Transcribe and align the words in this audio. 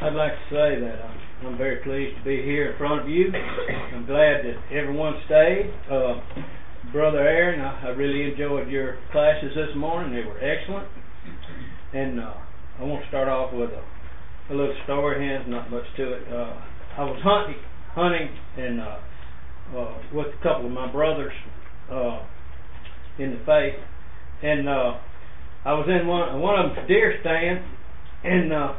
I'd 0.00 0.14
like 0.14 0.30
to 0.30 0.54
say 0.54 0.78
that 0.78 0.94
uh, 1.02 1.48
I'm 1.48 1.58
very 1.58 1.82
pleased 1.82 2.16
to 2.18 2.24
be 2.24 2.40
here 2.42 2.70
in 2.70 2.78
front 2.78 3.02
of 3.02 3.08
you. 3.08 3.32
I'm 3.34 4.06
glad 4.06 4.44
that 4.46 4.54
everyone 4.70 5.14
stayed. 5.26 5.74
Uh, 5.90 6.20
Brother 6.92 7.18
Aaron, 7.18 7.60
I, 7.60 7.86
I 7.86 7.88
really 7.90 8.30
enjoyed 8.30 8.68
your 8.68 8.96
classes 9.10 9.50
this 9.56 9.74
morning. 9.76 10.12
They 10.12 10.22
were 10.22 10.38
excellent. 10.38 10.86
And 11.92 12.20
uh, 12.20 12.32
I 12.78 12.84
want 12.84 13.02
to 13.02 13.08
start 13.08 13.28
off 13.28 13.52
with 13.52 13.70
a, 13.70 14.52
a 14.52 14.54
little 14.54 14.76
story 14.84 15.20
here. 15.20 15.44
Not 15.48 15.68
much 15.68 15.82
to 15.96 16.12
it. 16.12 16.22
Uh, 16.32 16.54
I 16.96 17.02
was 17.02 17.20
hunting, 17.24 17.60
hunting, 17.90 18.28
and 18.56 18.80
uh, 18.80 18.98
uh, 19.76 19.98
with 20.14 20.28
a 20.28 20.42
couple 20.44 20.66
of 20.66 20.72
my 20.72 20.90
brothers 20.92 21.32
uh, 21.90 22.22
in 23.18 23.32
the 23.32 23.40
faith, 23.44 23.74
and 24.44 24.68
uh, 24.68 24.94
I 25.64 25.72
was 25.72 25.88
in 25.88 26.06
one 26.06 26.40
one 26.40 26.58
of 26.60 26.76
them's 26.76 26.86
deer 26.86 27.18
stand, 27.20 27.64
and 28.22 28.52
uh, 28.52 28.72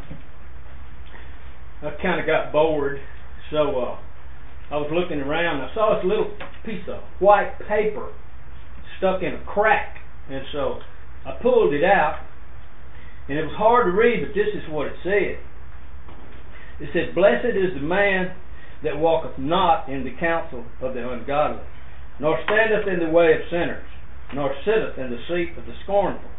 I 1.82 1.91
kind 2.02 2.20
of 2.20 2.26
got 2.26 2.52
bored, 2.52 2.99
so 3.52 3.80
uh, 3.80 3.98
I 4.70 4.76
was 4.76 4.91
looking 4.91 5.22
around. 5.22 5.62
I 5.62 5.73
saw 5.73 5.95
this 5.95 6.04
little 6.04 6.31
piece 6.66 6.84
of 6.90 6.99
white 7.20 7.58
paper 7.70 8.12
stuck 8.98 9.23
in 9.23 9.34
a 9.34 9.44
crack, 9.45 9.95
and 10.30 10.44
so 10.52 10.81
I 11.26 11.40
pulled 11.41 11.73
it 11.73 11.85
out, 11.85 12.20
and 13.30 13.38
it 13.38 13.44
was 13.44 13.55
hard 13.55 13.85
to 13.85 13.91
read, 13.91 14.27
but 14.27 14.35
this 14.35 14.52
is 14.54 14.70
what 14.70 14.88
it 14.88 14.94
said. 15.04 15.40
It 16.84 16.90
said, 16.91 17.16
"Blessed 17.16 17.55
is 17.55 17.73
the 17.76 17.80
man 17.80 18.35
that 18.84 18.98
walketh 18.98 19.40
not 19.40 19.88
in 19.88 20.04
the 20.04 20.16
counsel 20.20 20.66
of 20.82 20.93
the 20.93 21.09
ungodly, 21.09 21.63
nor 22.20 22.40
standeth 22.43 22.88
in 22.88 22.99
the 22.99 23.09
way 23.09 23.34
of 23.34 23.48
sinners, 23.49 23.88
nor 24.34 24.54
sitteth 24.66 24.98
in 24.98 25.12
the 25.12 25.23
seat 25.30 25.57
of 25.57 25.66
the 25.66 25.76
scornful, 25.84 26.30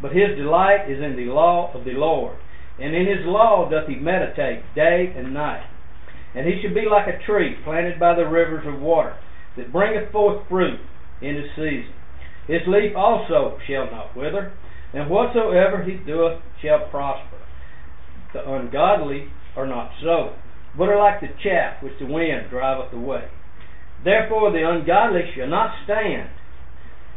but 0.00 0.12
his 0.12 0.36
delight 0.36 0.88
is 0.88 1.02
in 1.02 1.16
the 1.16 1.26
law 1.26 1.72
of 1.74 1.84
the 1.84 1.94
Lord." 1.94 2.36
And 2.80 2.94
in 2.94 3.06
his 3.06 3.26
law 3.26 3.68
doth 3.68 3.88
he 3.88 3.96
meditate 3.96 4.62
day 4.74 5.12
and 5.16 5.34
night. 5.34 5.66
And 6.34 6.46
he 6.46 6.60
shall 6.62 6.74
be 6.74 6.86
like 6.88 7.08
a 7.08 7.24
tree 7.24 7.56
planted 7.64 7.98
by 7.98 8.14
the 8.14 8.28
rivers 8.28 8.64
of 8.66 8.80
water, 8.80 9.16
that 9.56 9.72
bringeth 9.72 10.12
forth 10.12 10.46
fruit 10.48 10.78
in 11.20 11.36
his 11.36 11.50
season. 11.56 11.92
His 12.46 12.62
leaf 12.66 12.94
also 12.96 13.58
shall 13.66 13.90
not 13.90 14.16
wither, 14.16 14.52
and 14.94 15.10
whatsoever 15.10 15.82
he 15.82 15.96
doeth 16.06 16.40
shall 16.62 16.88
prosper. 16.90 17.36
The 18.32 18.48
ungodly 18.48 19.28
are 19.56 19.66
not 19.66 19.90
so, 20.02 20.34
but 20.76 20.88
are 20.88 20.98
like 20.98 21.20
the 21.20 21.34
chaff 21.42 21.82
which 21.82 21.98
the 21.98 22.06
wind 22.06 22.50
driveth 22.50 22.92
away. 22.92 23.28
Therefore 24.04 24.52
the 24.52 24.68
ungodly 24.68 25.22
shall 25.34 25.48
not 25.48 25.74
stand 25.84 26.30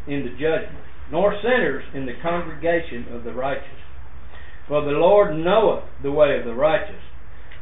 in 0.07 0.23
the 0.23 0.31
judgment, 0.31 0.83
nor 1.11 1.35
sinners 1.41 1.83
in 1.93 2.05
the 2.05 2.15
congregation 2.21 3.13
of 3.13 3.23
the 3.23 3.33
righteous. 3.33 3.67
For 4.67 4.81
the 4.83 4.91
Lord 4.91 5.35
knoweth 5.35 5.83
the 6.01 6.11
way 6.11 6.37
of 6.39 6.45
the 6.45 6.53
righteous, 6.53 7.01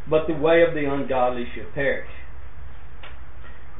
but 0.09 0.27
the 0.27 0.33
way 0.33 0.63
of 0.67 0.73
the 0.73 0.85
ungodly 0.91 1.45
shall 1.55 1.71
perish. 1.73 2.09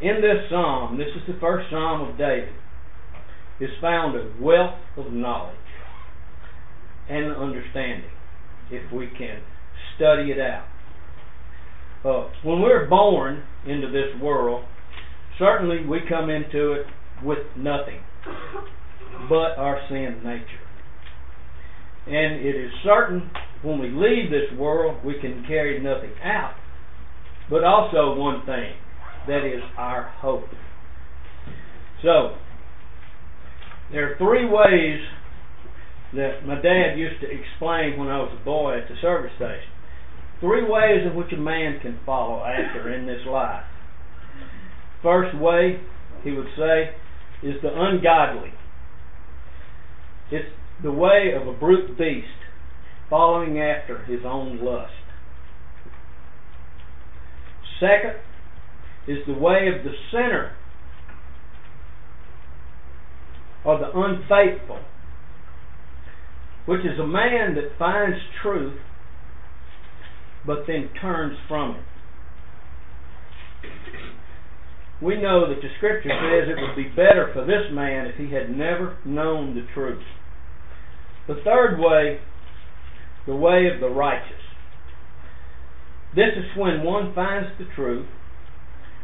In 0.02 0.22
this 0.22 0.50
psalm, 0.50 0.98
this 0.98 1.10
is 1.16 1.28
the 1.28 1.40
first 1.40 1.70
psalm 1.70 2.10
of 2.10 2.18
David, 2.18 2.54
is 3.60 3.70
found 3.82 4.16
a 4.16 4.32
wealth 4.42 4.80
of 4.96 5.12
knowledge 5.12 5.56
and 7.10 7.36
understanding, 7.36 8.10
if 8.72 8.92
we 8.94 9.08
can 9.08 9.42
study 9.96 10.32
it 10.32 10.40
out. 10.40 10.66
Uh, 12.06 12.30
when 12.44 12.62
we're 12.62 12.88
born 12.88 13.44
into 13.68 13.88
this 13.88 14.22
world, 14.22 14.64
certainly 15.38 15.86
we 15.86 16.00
come 16.08 16.30
into 16.30 16.74
it 16.74 16.86
with 17.24 17.40
nothing 17.58 18.00
but 19.28 19.58
our 19.58 19.82
sin 19.90 20.22
nature. 20.24 20.69
And 22.10 22.46
it 22.46 22.56
is 22.56 22.72
certain 22.84 23.30
when 23.62 23.80
we 23.80 23.90
leave 23.90 24.32
this 24.32 24.58
world, 24.58 25.04
we 25.06 25.20
can 25.20 25.46
carry 25.48 25.80
nothing 25.80 26.14
out, 26.24 26.56
but 27.50 27.64
also 27.64 28.20
one 28.20 28.46
thing 28.46 28.74
that 29.28 29.46
is 29.46 29.62
our 29.78 30.10
hope. 30.22 30.50
So, 32.02 32.36
there 33.92 34.12
are 34.12 34.18
three 34.18 34.46
ways 34.46 35.00
that 36.14 36.48
my 36.48 36.56
dad 36.56 36.98
used 36.98 37.22
to 37.22 37.28
explain 37.28 38.00
when 38.00 38.08
I 38.08 38.18
was 38.18 38.36
a 38.40 38.44
boy 38.44 38.80
at 38.80 38.88
the 38.88 38.96
service 39.02 39.32
station. 39.36 39.70
Three 40.40 40.64
ways 40.64 41.06
in 41.06 41.16
which 41.16 41.32
a 41.34 41.38
man 41.38 41.80
can 41.82 42.00
follow 42.06 42.44
after 42.44 42.92
in 42.94 43.06
this 43.06 43.22
life. 43.28 43.66
First 45.04 45.38
way, 45.38 45.80
he 46.24 46.32
would 46.32 46.48
say, 46.58 46.92
is 47.44 47.56
the 47.62 47.70
ungodly. 47.70 48.52
It's 50.32 50.48
the 50.84 50.92
way 50.92 51.32
of 51.40 51.48
a 51.48 51.54
brute 51.54 51.98
beast 51.98 52.28
following 53.10 53.60
after 53.60 54.04
his 54.06 54.22
own 54.26 54.64
lust. 54.64 54.94
Second 57.80 58.16
is 59.08 59.26
the 59.26 59.34
way 59.34 59.68
of 59.68 59.84
the 59.84 59.92
sinner 60.12 60.56
or 63.66 63.80
the 63.80 63.90
unfaithful, 63.94 64.80
which 66.66 66.82
is 66.82 67.00
a 67.00 67.08
man 67.08 67.56
that 67.56 67.78
finds 67.78 68.18
truth 68.42 68.80
but 70.46 70.60
then 70.68 70.90
turns 71.02 71.38
from 71.48 71.76
it. 71.76 71.84
We 75.02 75.16
know 75.22 75.48
that 75.48 75.62
the 75.62 75.70
scripture 75.78 76.10
says 76.10 76.50
it 76.50 76.60
would 76.62 76.76
be 76.76 76.90
better 76.90 77.32
for 77.34 77.46
this 77.46 77.72
man 77.72 78.06
if 78.06 78.16
he 78.16 78.34
had 78.34 78.50
never 78.50 78.98
known 79.06 79.56
the 79.56 79.66
truth. 79.74 80.04
The 81.30 81.40
third 81.46 81.78
way, 81.80 82.20
the 83.28 83.36
way 83.36 83.68
of 83.72 83.80
the 83.80 83.88
righteous. 83.88 84.42
This 86.16 86.34
is 86.36 86.58
when 86.58 86.84
one 86.84 87.14
finds 87.14 87.50
the 87.60 87.66
truth 87.76 88.08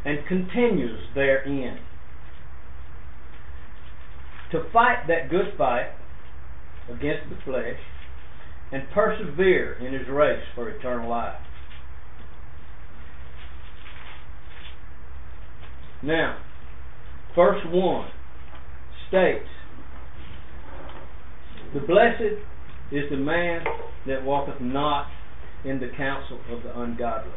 and 0.04 0.26
continues 0.26 0.98
therein. 1.14 1.78
To 4.50 4.64
fight 4.72 5.04
that 5.06 5.30
good 5.30 5.56
fight 5.56 5.90
against 6.88 7.30
the 7.30 7.36
flesh 7.44 7.78
and 8.72 8.82
persevere 8.92 9.74
in 9.74 9.92
his 9.92 10.08
race 10.08 10.42
for 10.56 10.68
eternal 10.68 11.08
life. 11.08 11.40
Now, 16.02 16.38
verse 17.36 17.62
1 17.64 18.10
states 19.06 19.46
the 21.74 21.80
blessed 21.80 22.40
is 22.92 23.10
the 23.10 23.16
man 23.16 23.64
that 24.06 24.24
walketh 24.24 24.60
not 24.60 25.06
in 25.64 25.80
the 25.80 25.90
counsel 25.96 26.38
of 26.50 26.62
the 26.62 26.80
ungodly. 26.80 27.32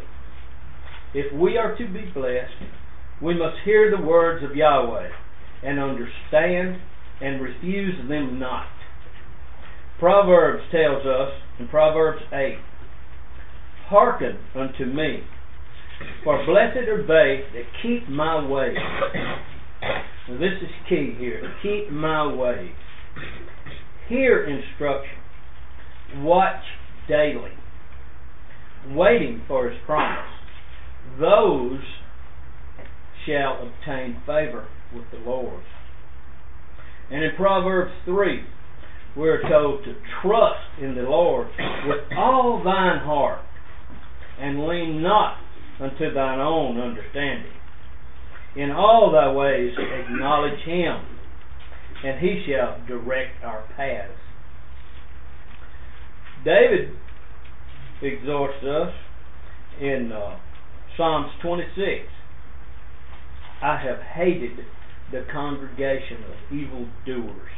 If 1.13 1.33
we 1.33 1.57
are 1.57 1.75
to 1.75 1.87
be 1.87 2.11
blessed, 2.13 2.53
we 3.21 3.37
must 3.37 3.57
hear 3.65 3.89
the 3.95 4.01
words 4.01 4.43
of 4.43 4.55
Yahweh 4.55 5.09
and 5.63 5.79
understand 5.79 6.77
and 7.21 7.41
refuse 7.41 7.95
them 8.07 8.39
not. 8.39 8.67
Proverbs 9.99 10.63
tells 10.71 11.05
us 11.05 11.33
in 11.59 11.67
Proverbs 11.67 12.21
8 12.31 12.57
Hearken 13.87 14.37
unto 14.55 14.85
me, 14.85 15.23
for 16.23 16.45
blessed 16.45 16.87
are 16.87 17.01
they 17.01 17.43
that 17.53 17.65
keep 17.81 18.07
my 18.07 18.47
ways. 18.47 18.77
Now, 20.29 20.37
this 20.37 20.53
is 20.61 20.69
key 20.87 21.15
here. 21.17 21.41
Keep 21.63 21.91
my 21.91 22.31
ways 22.31 22.71
hear 24.09 24.43
instruction, 24.43 25.17
watch 26.23 26.63
daily, 27.07 27.51
waiting 28.89 29.43
for 29.47 29.69
his 29.69 29.79
promise. 29.85 30.25
Those 31.19 31.79
shall 33.25 33.67
obtain 33.67 34.17
favor 34.25 34.67
with 34.93 35.05
the 35.11 35.19
Lord. 35.29 35.63
And 37.11 37.23
in 37.23 37.31
Proverbs 37.37 37.91
3, 38.05 38.43
we're 39.15 39.41
told 39.47 39.83
to 39.83 39.95
trust 40.21 40.81
in 40.81 40.95
the 40.95 41.01
Lord 41.01 41.47
with 41.85 42.17
all 42.17 42.61
thine 42.63 42.99
heart 42.99 43.41
and 44.39 44.67
lean 44.67 45.01
not 45.01 45.37
unto 45.79 46.13
thine 46.13 46.39
own 46.39 46.79
understanding. 46.79 47.51
In 48.55 48.71
all 48.71 49.11
thy 49.11 49.31
ways 49.31 49.73
acknowledge 49.77 50.59
him 50.65 51.18
and 52.03 52.19
he 52.19 52.45
shall 52.47 52.79
direct 52.87 53.43
our 53.43 53.63
paths. 53.75 54.13
David 56.45 56.95
exhorts 58.01 58.63
us 58.63 58.93
in 59.81 60.11
uh, 60.11 60.37
Psalms 60.95 61.31
26 61.41 62.07
I 63.61 63.77
have 63.77 63.99
hated 64.15 64.65
the 65.11 65.25
congregation 65.31 66.23
of 66.23 66.55
evildoers 66.55 67.51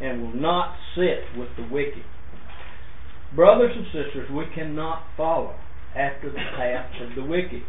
and 0.00 0.20
will 0.20 0.34
not 0.34 0.76
sit 0.94 1.38
with 1.38 1.48
the 1.56 1.66
wicked. 1.72 2.04
Brothers 3.34 3.72
and 3.74 3.86
sisters, 3.86 4.30
we 4.30 4.44
cannot 4.54 5.04
follow 5.16 5.54
after 5.96 6.30
the 6.30 6.44
path 6.56 6.90
of 7.00 7.14
the 7.14 7.24
wicked. 7.24 7.62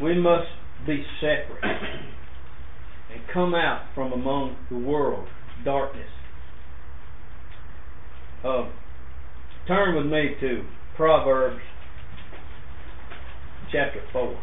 We 0.00 0.20
must 0.20 0.48
be 0.86 1.04
separate 1.20 2.11
and 3.12 3.22
come 3.32 3.54
out 3.54 3.82
from 3.94 4.12
among 4.12 4.56
the 4.70 4.78
world, 4.78 5.28
darkness. 5.64 6.08
Uh, 8.44 8.68
turn 9.66 9.96
with 9.96 10.06
me 10.06 10.34
to 10.40 10.64
Proverbs 10.96 11.60
chapter 13.70 14.02
4. 14.12 14.38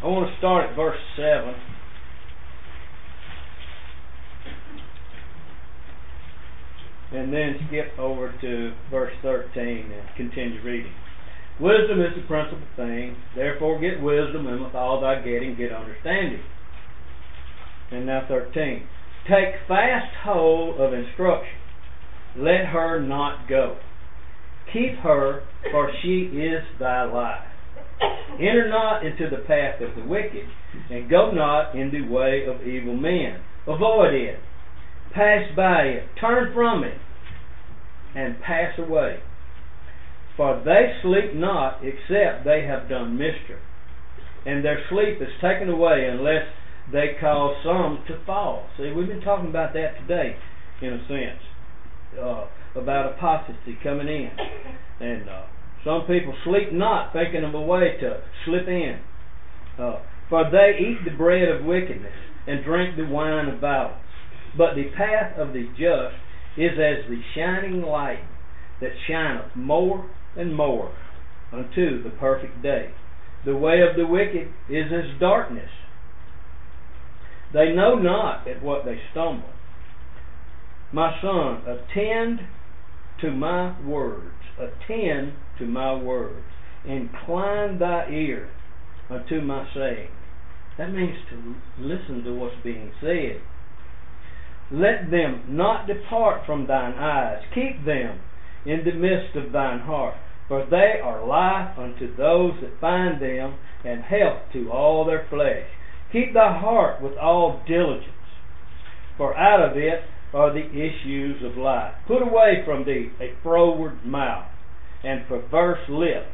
I 0.00 0.06
want 0.06 0.30
to 0.30 0.38
start 0.38 0.70
at 0.70 0.76
verse 0.76 0.96
7. 1.16 1.77
And 7.12 7.32
then 7.32 7.56
skip 7.68 7.98
over 7.98 8.34
to 8.40 8.72
verse 8.90 9.12
13 9.22 9.92
and 9.92 10.08
continue 10.16 10.62
reading. 10.62 10.92
Wisdom 11.60 12.00
is 12.00 12.14
the 12.14 12.26
principal 12.28 12.62
thing, 12.76 13.16
therefore 13.34 13.80
get 13.80 14.00
wisdom, 14.00 14.46
and 14.46 14.62
with 14.62 14.74
all 14.74 15.00
thy 15.00 15.16
getting, 15.22 15.56
get 15.56 15.72
understanding. 15.72 16.42
And 17.90 18.06
now 18.06 18.26
13. 18.28 18.86
Take 19.24 19.54
fast 19.66 20.14
hold 20.22 20.80
of 20.80 20.92
instruction, 20.92 21.58
let 22.36 22.66
her 22.66 23.00
not 23.00 23.48
go. 23.48 23.78
Keep 24.72 24.98
her, 25.02 25.42
for 25.72 25.90
she 26.02 26.30
is 26.32 26.62
thy 26.78 27.04
life. 27.04 27.44
Enter 28.34 28.68
not 28.68 29.04
into 29.04 29.28
the 29.28 29.42
path 29.42 29.80
of 29.80 29.96
the 29.96 30.08
wicked, 30.08 30.46
and 30.90 31.10
go 31.10 31.32
not 31.32 31.74
in 31.74 31.90
the 31.90 32.02
way 32.02 32.44
of 32.46 32.66
evil 32.66 32.94
men. 32.94 33.40
Avoid 33.66 34.14
it. 34.14 34.38
Pass 35.14 35.44
by 35.56 35.82
it. 35.82 36.04
Turn 36.20 36.52
from 36.54 36.84
it, 36.84 36.98
and 38.14 38.40
pass 38.40 38.78
away. 38.78 39.20
For 40.36 40.62
they 40.64 40.94
sleep 41.02 41.34
not, 41.34 41.80
except 41.82 42.44
they 42.44 42.64
have 42.64 42.88
done 42.88 43.18
mischief. 43.18 43.58
And 44.46 44.64
their 44.64 44.78
sleep 44.88 45.20
is 45.20 45.34
taken 45.40 45.68
away 45.68 46.06
unless 46.10 46.44
they 46.92 47.16
cause 47.20 47.56
some 47.64 48.04
to 48.06 48.24
fall. 48.24 48.66
See, 48.76 48.92
we've 48.92 49.08
been 49.08 49.20
talking 49.20 49.50
about 49.50 49.74
that 49.74 49.98
today, 50.00 50.36
in 50.80 50.92
a 50.94 51.08
sense, 51.08 51.42
uh, 52.22 52.46
about 52.80 53.14
apostasy 53.14 53.76
coming 53.82 54.08
in. 54.08 54.30
And 55.00 55.28
uh, 55.28 55.42
some 55.84 56.02
people 56.06 56.34
sleep 56.44 56.72
not, 56.72 57.12
thinking 57.12 57.44
of 57.44 57.54
a 57.54 57.60
way 57.60 57.96
to 58.00 58.22
slip 58.44 58.68
in. 58.68 59.00
Uh, 59.78 60.00
for 60.28 60.44
they 60.50 60.78
eat 60.78 61.04
the 61.04 61.16
bread 61.16 61.48
of 61.48 61.64
wickedness 61.64 62.12
and 62.46 62.64
drink 62.64 62.96
the 62.96 63.04
wine 63.04 63.48
of 63.48 63.60
violence. 63.60 63.98
But 64.58 64.74
the 64.74 64.90
path 64.96 65.38
of 65.38 65.52
the 65.52 65.68
just 65.78 66.16
is 66.56 66.72
as 66.72 67.08
the 67.08 67.20
shining 67.36 67.80
light 67.80 68.24
that 68.80 68.90
shineth 69.06 69.54
more 69.54 70.10
and 70.36 70.54
more 70.54 70.92
unto 71.52 72.02
the 72.02 72.10
perfect 72.10 72.60
day. 72.60 72.90
The 73.44 73.56
way 73.56 73.80
of 73.88 73.96
the 73.96 74.06
wicked 74.06 74.48
is 74.68 74.92
as 74.92 75.18
darkness. 75.20 75.70
They 77.52 77.72
know 77.72 77.94
not 77.94 78.48
at 78.48 78.62
what 78.62 78.84
they 78.84 78.98
stumble. 79.12 79.50
My 80.92 81.18
son, 81.22 81.62
attend 81.66 82.40
to 83.20 83.30
my 83.30 83.80
words. 83.82 84.34
Attend 84.58 85.34
to 85.58 85.66
my 85.66 85.94
words. 85.94 86.44
Incline 86.84 87.78
thy 87.78 88.08
ear 88.10 88.50
unto 89.08 89.40
my 89.40 89.68
saying. 89.72 90.10
That 90.76 90.92
means 90.92 91.16
to 91.30 91.54
listen 91.78 92.24
to 92.24 92.34
what's 92.34 92.56
being 92.64 92.92
said. 93.00 93.40
Let 94.70 95.10
them 95.10 95.44
not 95.48 95.86
depart 95.86 96.44
from 96.44 96.66
thine 96.66 96.94
eyes. 96.94 97.42
Keep 97.54 97.84
them 97.84 98.20
in 98.64 98.84
the 98.84 98.92
midst 98.92 99.36
of 99.36 99.52
thine 99.52 99.80
heart. 99.80 100.14
For 100.48 100.64
they 100.64 100.98
are 101.02 101.26
life 101.26 101.78
unto 101.78 102.14
those 102.16 102.54
that 102.62 102.80
find 102.80 103.20
them, 103.20 103.56
and 103.84 104.02
health 104.02 104.50
to 104.54 104.70
all 104.72 105.04
their 105.04 105.26
flesh. 105.28 105.66
Keep 106.10 106.32
thy 106.32 106.58
heart 106.58 107.02
with 107.02 107.18
all 107.18 107.60
diligence, 107.66 108.08
for 109.18 109.36
out 109.36 109.60
of 109.60 109.76
it 109.76 110.04
are 110.32 110.52
the 110.52 110.70
issues 110.70 111.42
of 111.44 111.58
life. 111.58 111.94
Put 112.06 112.22
away 112.22 112.62
from 112.64 112.84
thee 112.84 113.10
a 113.20 113.34
froward 113.42 114.04
mouth, 114.06 114.46
and 115.04 115.28
perverse 115.28 115.86
lips 115.88 116.32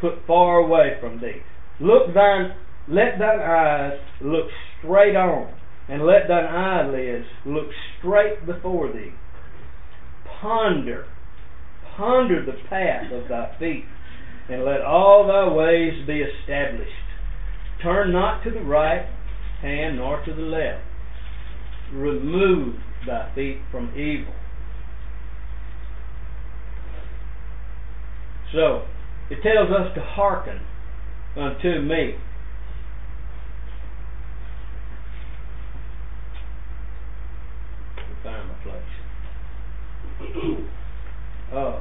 put 0.00 0.26
far 0.26 0.58
away 0.58 0.98
from 1.00 1.20
thee. 1.20 1.40
Look 1.80 2.12
thine, 2.12 2.54
let 2.86 3.18
thine 3.18 3.40
eyes 3.40 3.98
look 4.20 4.46
straight 4.78 5.16
on, 5.16 5.54
and 5.88 6.04
let 6.04 6.28
thine 6.28 6.44
eyelids 6.44 7.26
look 7.44 7.68
straight 7.98 8.46
before 8.46 8.92
thee. 8.92 9.12
Ponder, 10.40 11.06
ponder 11.96 12.44
the 12.44 12.56
path 12.68 13.12
of 13.12 13.28
thy 13.28 13.56
feet, 13.58 13.84
and 14.48 14.64
let 14.64 14.80
all 14.82 15.26
thy 15.26 15.52
ways 15.52 16.06
be 16.06 16.20
established. 16.20 16.90
Turn 17.82 18.12
not 18.12 18.42
to 18.44 18.50
the 18.50 18.62
right 18.62 19.06
hand 19.60 19.96
nor 19.96 20.24
to 20.24 20.34
the 20.34 20.40
left. 20.40 20.82
Remove 21.92 22.76
thy 23.06 23.32
feet 23.34 23.58
from 23.70 23.90
evil. 23.98 24.34
So, 28.52 28.84
it 29.30 29.42
tells 29.42 29.70
us 29.70 29.94
to 29.94 30.00
hearken 30.00 30.60
unto 31.36 31.80
me. 31.80 32.14
Find 38.22 38.48
my 38.48 38.54
place. 38.62 38.82
Uh, 41.52 41.80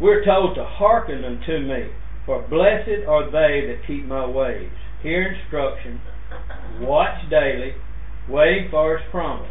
we're 0.00 0.24
told 0.24 0.54
to 0.56 0.64
hearken 0.64 1.24
unto 1.24 1.58
me, 1.58 1.90
for 2.26 2.42
blessed 2.48 3.06
are 3.08 3.26
they 3.26 3.66
that 3.66 3.86
keep 3.86 4.06
my 4.06 4.26
ways. 4.26 4.70
Hear 5.02 5.32
instruction, 5.32 6.00
watch 6.80 7.28
daily, 7.30 7.74
waiting 8.28 8.68
for 8.70 8.98
his 8.98 9.06
promise. 9.10 9.50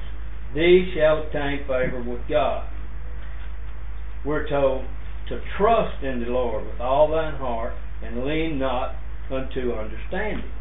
These 0.55 0.93
shall 0.95 1.23
obtain 1.23 1.59
favor 1.67 2.03
with 2.05 2.21
God 2.29 2.69
we're 4.25 4.47
told 4.47 4.85
to 5.29 5.41
trust 5.57 6.03
in 6.03 6.19
the 6.21 6.27
Lord 6.27 6.65
with 6.65 6.79
all 6.81 7.09
thine 7.09 7.35
heart 7.35 7.73
and 8.03 8.25
lean 8.25 8.59
not 8.59 8.95
unto 9.31 9.73
understanding. 9.73 10.51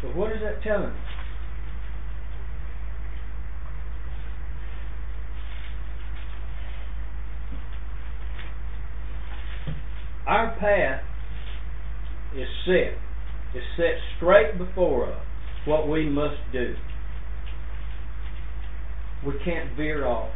So 0.00 0.08
what 0.08 0.32
is 0.32 0.38
that 0.42 0.62
telling 0.62 0.90
us? 0.90 0.96
Our 10.32 10.56
path 10.58 11.02
is 12.34 12.48
set. 12.64 12.96
It's 13.54 13.66
set 13.76 14.00
straight 14.16 14.56
before 14.56 15.12
us 15.12 15.20
what 15.66 15.86
we 15.86 16.08
must 16.08 16.40
do. 16.50 16.74
We 19.26 19.34
can't 19.44 19.76
veer 19.76 20.06
off 20.06 20.32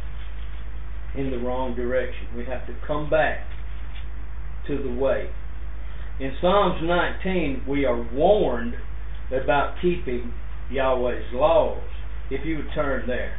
in 1.17 1.31
the 1.31 1.39
wrong 1.39 1.75
direction. 1.75 2.27
We 2.37 2.45
have 2.45 2.67
to 2.67 2.75
come 2.85 3.09
back 3.09 3.39
to 4.67 4.77
the 4.77 4.93
way. 4.93 5.31
In 6.19 6.37
Psalms 6.41 6.79
19, 6.83 7.63
we 7.67 7.83
are 7.85 7.99
warned 8.13 8.75
about 9.31 9.77
keeping 9.81 10.31
Yahweh's 10.69 11.33
laws. 11.33 11.81
If 12.29 12.45
you 12.45 12.57
would 12.57 12.69
turn 12.75 13.07
there. 13.07 13.35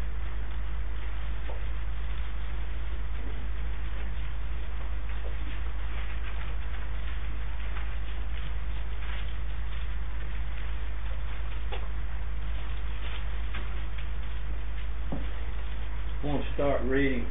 I 16.20 16.26
want 16.26 16.42
to 16.42 16.54
start 16.54 16.82
reading 16.82 17.24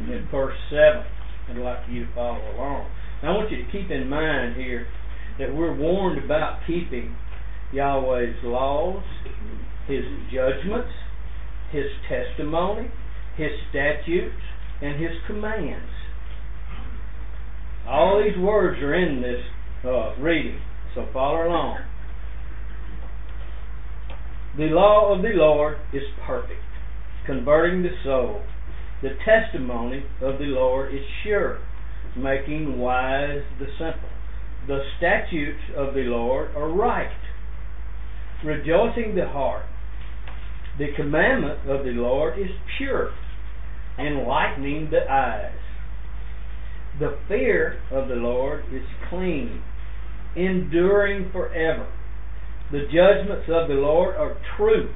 in 0.00 0.28
verse 0.30 0.54
7. 0.68 1.02
I'd 1.48 1.56
like 1.56 1.86
for 1.86 1.90
you 1.90 2.04
to 2.04 2.14
follow 2.14 2.38
along. 2.54 2.90
Now, 3.22 3.32
I 3.32 3.36
want 3.38 3.50
you 3.50 3.56
to 3.64 3.72
keep 3.72 3.90
in 3.90 4.06
mind 4.08 4.54
here 4.56 4.86
that 5.38 5.54
we're 5.54 5.76
warned 5.76 6.24
about 6.24 6.60
keeping 6.66 7.16
Yahweh's 7.72 8.36
laws, 8.44 9.02
His 9.88 10.04
judgments, 10.32 10.92
His 11.72 11.86
testimony, 12.08 12.88
His 13.36 13.50
statutes, 13.70 14.40
and 14.80 15.00
His 15.00 15.12
commands. 15.26 15.90
All 17.88 18.22
these 18.22 18.38
words 18.38 18.80
are 18.80 18.94
in 18.94 19.20
this 19.20 19.40
uh, 19.84 20.16
reading, 20.20 20.60
so 20.94 21.06
follow 21.12 21.46
along. 21.48 21.78
The 24.56 24.66
law 24.66 25.14
of 25.14 25.22
the 25.22 25.32
Lord 25.34 25.78
is 25.92 26.02
perfect, 26.24 26.62
converting 27.26 27.82
the 27.82 27.90
soul. 28.04 28.42
The 29.02 29.10
testimony 29.24 30.04
of 30.22 30.38
the 30.38 30.44
Lord 30.44 30.94
is 30.94 31.00
sure, 31.24 31.58
making 32.16 32.78
wise 32.78 33.42
the 33.58 33.66
simple. 33.76 34.13
The 34.66 34.80
statutes 34.96 35.60
of 35.76 35.92
the 35.92 36.04
Lord 36.04 36.56
are 36.56 36.70
right, 36.70 37.12
rejoicing 38.42 39.14
the 39.14 39.28
heart. 39.28 39.66
The 40.78 40.88
commandment 40.96 41.68
of 41.68 41.84
the 41.84 41.90
Lord 41.90 42.38
is 42.38 42.48
pure, 42.78 43.12
enlightening 43.98 44.90
the 44.90 45.10
eyes. 45.10 45.52
The 46.98 47.18
fear 47.28 47.80
of 47.90 48.08
the 48.08 48.14
Lord 48.14 48.64
is 48.72 48.84
clean, 49.10 49.62
enduring 50.34 51.30
forever. 51.30 51.86
The 52.72 52.86
judgments 52.86 53.48
of 53.48 53.68
the 53.68 53.74
Lord 53.74 54.16
are 54.16 54.38
true 54.56 54.94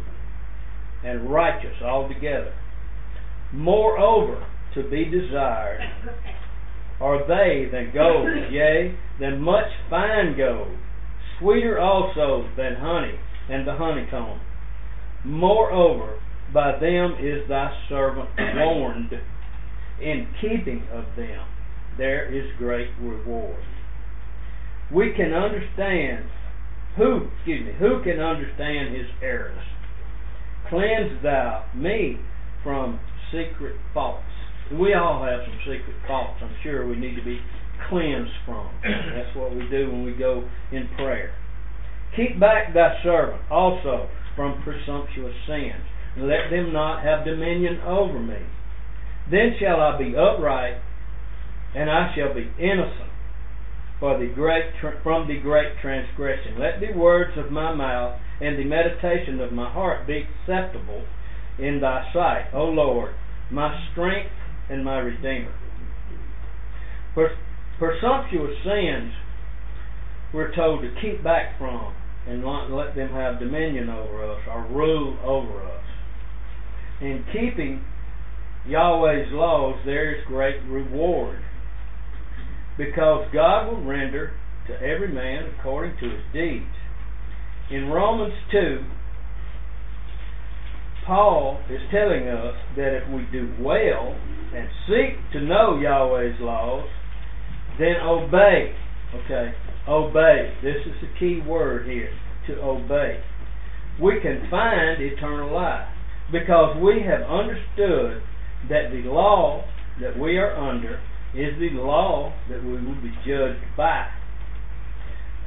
and 1.04 1.30
righteous 1.30 1.82
altogether. 1.82 2.54
Moreover, 3.52 4.46
to 4.74 4.82
be 4.88 5.04
desired 5.04 5.80
are 7.00 7.26
they 7.26 7.68
than 7.70 7.92
gold, 7.94 8.28
yea, 8.50 8.94
than 9.20 9.40
much 9.40 9.70
fine 9.88 10.36
gold, 10.36 10.76
sweeter 11.38 11.78
also 11.78 12.48
than 12.56 12.76
honey 12.76 13.18
and 13.48 13.66
the 13.66 13.74
honeycomb. 13.74 14.40
Moreover, 15.24 16.20
by 16.52 16.78
them 16.78 17.16
is 17.20 17.48
thy 17.48 17.70
servant 17.88 18.30
warned. 18.38 19.12
In 20.00 20.28
keeping 20.40 20.86
of 20.92 21.04
them, 21.16 21.46
there 21.96 22.32
is 22.32 22.50
great 22.56 22.90
reward. 23.00 23.62
We 24.92 25.12
can 25.16 25.32
understand 25.34 26.24
who, 26.96 27.28
excuse 27.36 27.66
me, 27.66 27.72
who 27.78 28.02
can 28.02 28.20
understand 28.20 28.94
his 28.94 29.06
errors? 29.22 29.62
Cleanse 30.68 31.22
thou 31.22 31.64
me 31.74 32.18
from 32.62 33.00
secret 33.30 33.76
faults. 33.92 34.24
We 34.72 34.92
all 34.94 35.24
have 35.24 35.40
some 35.46 35.58
secret 35.60 35.96
thoughts 36.06 36.40
I'm 36.42 36.54
sure 36.62 36.86
we 36.86 36.96
need 36.96 37.16
to 37.16 37.24
be 37.24 37.40
cleansed 37.88 38.32
from. 38.44 38.68
That's 38.82 39.34
what 39.34 39.54
we 39.54 39.68
do 39.70 39.90
when 39.90 40.04
we 40.04 40.12
go 40.12 40.48
in 40.72 40.88
prayer. 40.96 41.34
Keep 42.16 42.38
back 42.38 42.74
thy 42.74 43.02
servant 43.02 43.42
also 43.50 44.08
from 44.36 44.62
presumptuous 44.62 45.34
sins, 45.46 45.84
and 46.16 46.28
let 46.28 46.50
them 46.50 46.72
not 46.72 47.02
have 47.02 47.24
dominion 47.24 47.80
over 47.80 48.18
me. 48.18 48.38
Then 49.30 49.56
shall 49.60 49.80
I 49.80 49.98
be 49.98 50.14
upright, 50.16 50.80
and 51.74 51.90
I 51.90 52.14
shall 52.14 52.34
be 52.34 52.50
innocent 52.58 53.12
for 54.00 54.18
the 54.18 54.32
great 54.32 54.64
from 55.02 55.28
the 55.28 55.38
great 55.40 55.78
transgression. 55.82 56.58
Let 56.58 56.80
the 56.80 56.98
words 56.98 57.36
of 57.36 57.50
my 57.50 57.74
mouth 57.74 58.20
and 58.40 58.58
the 58.58 58.64
meditation 58.64 59.40
of 59.40 59.52
my 59.52 59.70
heart 59.70 60.06
be 60.06 60.24
acceptable 60.24 61.04
in 61.58 61.80
thy 61.80 62.08
sight, 62.12 62.46
O 62.54 62.64
Lord, 62.64 63.14
my 63.50 63.88
strength 63.90 64.30
and 64.70 64.84
my 64.84 64.98
redeemer. 64.98 65.54
For 67.14 67.30
presumptuous 67.78 68.56
sins 68.64 69.12
we're 70.32 70.54
told 70.54 70.82
to 70.82 70.94
keep 71.00 71.22
back 71.24 71.58
from 71.58 71.94
and 72.26 72.42
not 72.42 72.70
let 72.70 72.94
them 72.94 73.10
have 73.10 73.38
dominion 73.38 73.88
over 73.88 74.30
us 74.30 74.40
or 74.48 74.66
rule 74.66 75.16
over 75.24 75.64
us. 75.64 75.84
In 77.00 77.24
keeping 77.32 77.82
Yahweh's 78.66 79.32
laws, 79.32 79.80
there 79.86 80.14
is 80.14 80.24
great 80.26 80.60
reward 80.68 81.40
because 82.76 83.26
God 83.32 83.68
will 83.68 83.84
render 83.84 84.32
to 84.66 84.74
every 84.74 85.12
man 85.12 85.50
according 85.58 85.96
to 85.98 86.10
his 86.10 86.22
deeds. 86.32 86.66
In 87.70 87.88
Romans 87.88 88.34
2, 88.52 88.84
Paul 91.08 91.58
is 91.70 91.80
telling 91.90 92.28
us 92.28 92.54
that 92.76 93.00
if 93.00 93.08
we 93.08 93.24
do 93.32 93.50
well 93.62 94.14
and 94.54 94.68
seek 94.86 95.16
to 95.32 95.40
know 95.40 95.80
Yahweh's 95.80 96.38
laws, 96.38 96.86
then 97.78 97.96
obey. 98.04 98.76
Okay, 99.14 99.54
obey. 99.88 100.52
This 100.62 100.76
is 100.84 100.92
the 101.00 101.08
key 101.18 101.40
word 101.40 101.88
here 101.88 102.12
to 102.48 102.60
obey. 102.60 103.22
We 103.98 104.20
can 104.20 104.48
find 104.50 105.00
eternal 105.00 105.50
life 105.50 105.88
because 106.30 106.76
we 106.76 107.00
have 107.08 107.22
understood 107.22 108.22
that 108.68 108.90
the 108.92 109.08
law 109.08 109.64
that 110.02 110.18
we 110.18 110.36
are 110.36 110.54
under 110.54 111.00
is 111.34 111.58
the 111.58 111.70
law 111.80 112.34
that 112.50 112.62
we 112.62 112.72
will 112.72 113.00
be 113.00 113.14
judged 113.26 113.64
by. 113.78 114.08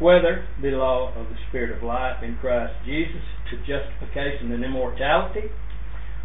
Whether 0.02 0.48
the 0.62 0.70
law 0.70 1.14
of 1.16 1.30
the 1.30 1.36
Spirit 1.48 1.78
of 1.78 1.84
life 1.84 2.24
in 2.24 2.36
Christ 2.42 2.74
Jesus 2.84 3.22
to 3.52 3.58
justification 3.58 4.52
and 4.52 4.66
immortality, 4.66 5.52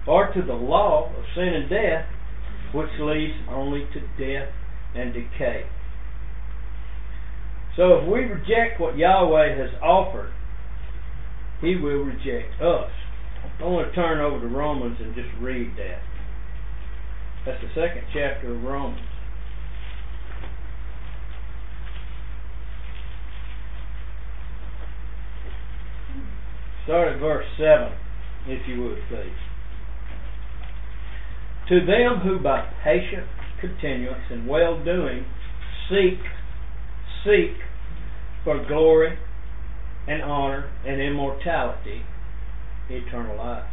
or 0.06 0.32
to 0.32 0.40
the 0.40 0.54
law 0.54 1.12
of 1.14 1.24
sin 1.34 1.52
and 1.52 1.68
death, 1.68 2.06
which 2.72 2.88
leads 2.98 3.34
only 3.50 3.86
to 3.92 4.00
death 4.16 4.48
and 4.94 5.12
decay. 5.12 5.66
So 7.76 7.98
if 7.98 8.08
we 8.08 8.20
reject 8.20 8.80
what 8.80 8.96
Yahweh 8.96 9.58
has 9.58 9.70
offered, 9.82 10.32
He 11.60 11.76
will 11.76 12.02
reject 12.02 12.60
us. 12.62 12.90
I 13.60 13.64
want 13.64 13.90
to 13.90 13.94
turn 13.94 14.20
over 14.20 14.40
to 14.40 14.48
Romans 14.48 14.96
and 15.00 15.14
just 15.14 15.28
read 15.38 15.72
that. 15.76 16.00
That's 17.44 17.60
the 17.60 17.68
second 17.74 18.04
chapter 18.14 18.54
of 18.54 18.62
Romans. 18.62 19.06
Start 26.86 27.14
at 27.14 27.18
verse 27.18 27.44
7, 27.58 27.92
if 28.46 28.68
you 28.68 28.80
would, 28.80 28.98
please. 29.08 29.34
To 31.68 31.84
them 31.84 32.20
who 32.22 32.38
by 32.38 32.64
patient 32.84 33.26
continuance 33.60 34.22
and 34.30 34.46
well 34.46 34.84
doing 34.84 35.24
seek, 35.90 36.20
seek 37.24 37.56
for 38.44 38.64
glory 38.68 39.18
and 40.06 40.22
honor 40.22 40.70
and 40.86 41.00
immortality, 41.00 42.02
eternal 42.88 43.36
life. 43.36 43.68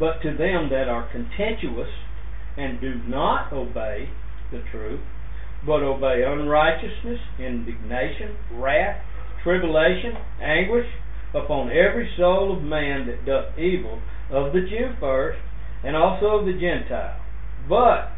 But 0.00 0.20
to 0.22 0.30
them 0.30 0.68
that 0.70 0.88
are 0.88 1.08
contentious 1.12 1.92
and 2.56 2.80
do 2.80 2.94
not 3.06 3.52
obey 3.52 4.08
the 4.50 4.64
truth, 4.72 5.02
but 5.64 5.84
obey 5.84 6.24
unrighteousness, 6.26 7.20
indignation, 7.38 8.34
wrath, 8.50 9.00
tribulation, 9.44 10.14
anguish 10.42 10.86
upon 11.34 11.70
every 11.70 12.10
soul 12.16 12.56
of 12.56 12.62
man 12.62 13.06
that 13.06 13.24
doth 13.24 13.58
evil, 13.58 14.00
of 14.30 14.52
the 14.52 14.60
Jew 14.60 14.94
first, 15.00 15.38
and 15.84 15.96
also 15.96 16.38
of 16.38 16.46
the 16.46 16.52
Gentile. 16.52 17.20
But 17.68 18.10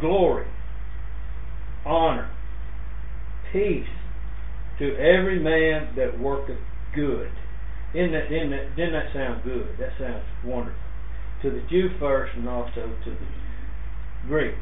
glory, 0.00 0.46
honor, 1.84 2.30
peace 3.52 3.86
to 4.78 4.94
every 4.96 5.38
man 5.38 5.94
that 5.96 6.18
worketh 6.18 6.58
good. 6.94 7.30
Isn't 7.94 8.12
that, 8.12 8.26
isn't 8.32 8.50
that, 8.50 8.76
didn't 8.76 8.92
that 8.92 9.12
sound 9.12 9.44
good? 9.44 9.76
That 9.78 9.90
sounds 9.98 10.24
wonderful. 10.44 10.80
To 11.42 11.50
the 11.50 11.62
Jew 11.68 11.88
first 11.98 12.32
and 12.36 12.48
also 12.48 12.94
to 13.04 13.10
the 13.10 14.26
Greek. 14.26 14.54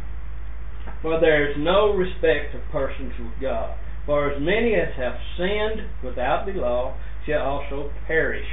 For 1.03 1.21
there 1.21 1.51
is 1.51 1.57
no 1.59 1.93
respect 1.93 2.55
of 2.55 2.63
persons 2.73 3.13
with 3.19 3.41
God. 3.41 3.77
For 4.09 4.31
as 4.33 4.41
many 4.41 4.75
as 4.75 4.89
have 4.97 5.17
sinned 5.37 5.87
without 6.03 6.47
the 6.47 6.53
law 6.53 6.97
shall 7.27 7.43
also 7.43 7.93
perish 8.07 8.47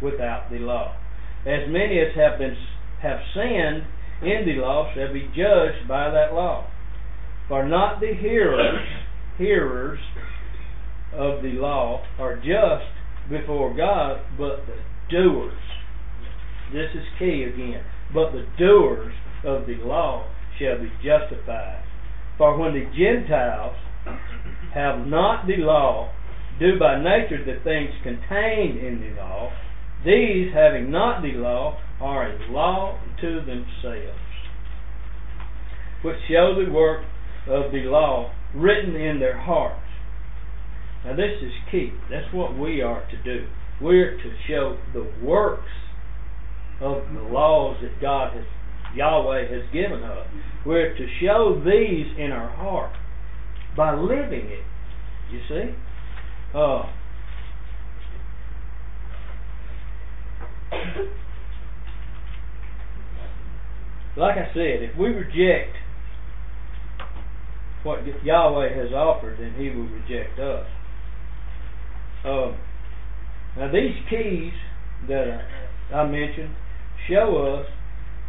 without 0.00 0.48
the 0.50 0.56
law. 0.56 0.96
As 1.44 1.68
many 1.68 2.00
as 2.00 2.16
have 2.16 2.38
been 2.38 2.56
have 3.02 3.18
sinned 3.34 3.84
in 4.22 4.46
the 4.46 4.62
law 4.62 4.90
shall 4.94 5.12
be 5.12 5.28
judged 5.36 5.86
by 5.86 6.08
that 6.08 6.32
law. 6.32 6.66
For 7.46 7.68
not 7.68 8.00
the 8.00 8.14
hearers 8.14 8.88
hearers 9.36 9.98
of 11.12 11.42
the 11.42 11.60
law 11.60 12.02
are 12.18 12.36
just 12.36 12.88
before 13.28 13.76
God, 13.76 14.18
but 14.38 14.64
the 14.64 14.78
doers. 15.10 15.52
This 16.72 16.88
is 16.94 17.04
key 17.18 17.44
again. 17.52 17.84
But 18.14 18.32
the 18.32 18.46
doers 18.58 19.12
of 19.44 19.66
the 19.66 19.76
law 19.84 20.26
shall 20.58 20.78
be 20.78 20.90
justified. 21.04 21.84
For 22.38 22.56
when 22.56 22.72
the 22.72 22.86
Gentiles 22.96 23.76
have 24.74 25.06
not 25.06 25.46
the 25.46 25.56
law, 25.58 26.10
do 26.58 26.78
by 26.78 26.98
nature 26.98 27.44
the 27.44 27.62
things 27.64 27.90
contained 28.02 28.78
in 28.78 29.00
the 29.00 29.20
law, 29.20 29.50
these, 30.04 30.52
having 30.52 30.90
not 30.90 31.22
the 31.22 31.32
law, 31.32 31.78
are 32.00 32.30
a 32.32 32.52
law 32.52 32.98
to 33.20 33.40
themselves, 33.40 34.18
which 36.02 36.16
show 36.28 36.54
the 36.54 36.72
work 36.72 37.04
of 37.46 37.70
the 37.72 37.84
law 37.84 38.32
written 38.54 38.96
in 38.96 39.20
their 39.20 39.38
hearts. 39.38 39.78
Now, 41.04 41.16
this 41.16 41.42
is 41.42 41.52
key. 41.70 41.92
That's 42.10 42.32
what 42.32 42.58
we 42.58 42.80
are 42.80 43.04
to 43.10 43.22
do. 43.22 43.46
We're 43.80 44.16
to 44.16 44.32
show 44.48 44.78
the 44.92 45.10
works 45.22 45.70
of 46.80 47.02
the 47.12 47.22
laws 47.22 47.76
that 47.82 48.00
God 48.00 48.34
has, 48.34 48.44
Yahweh 48.94 49.48
has 49.48 49.62
given 49.72 50.02
us. 50.02 50.26
We're 50.66 50.96
to 50.96 51.06
show 51.20 51.60
these 51.64 52.06
in 52.18 52.30
our 52.32 52.50
heart 52.50 52.92
by 53.76 53.94
living 53.94 54.48
it. 54.48 54.64
You 55.30 55.40
see? 55.48 55.74
Uh, 56.54 56.82
like 64.16 64.36
I 64.36 64.50
said, 64.52 64.82
if 64.82 64.96
we 64.98 65.08
reject 65.08 65.76
what 67.82 68.00
Yahweh 68.24 68.74
has 68.76 68.92
offered, 68.92 69.38
then 69.38 69.54
He 69.56 69.70
will 69.70 69.88
reject 69.88 70.38
us. 70.38 70.66
Um, 72.24 72.56
now, 73.56 73.72
these 73.72 73.96
keys 74.08 74.52
that 75.08 75.40
I 75.92 76.04
mentioned 76.04 76.54
show 77.08 77.60
us 77.60 77.66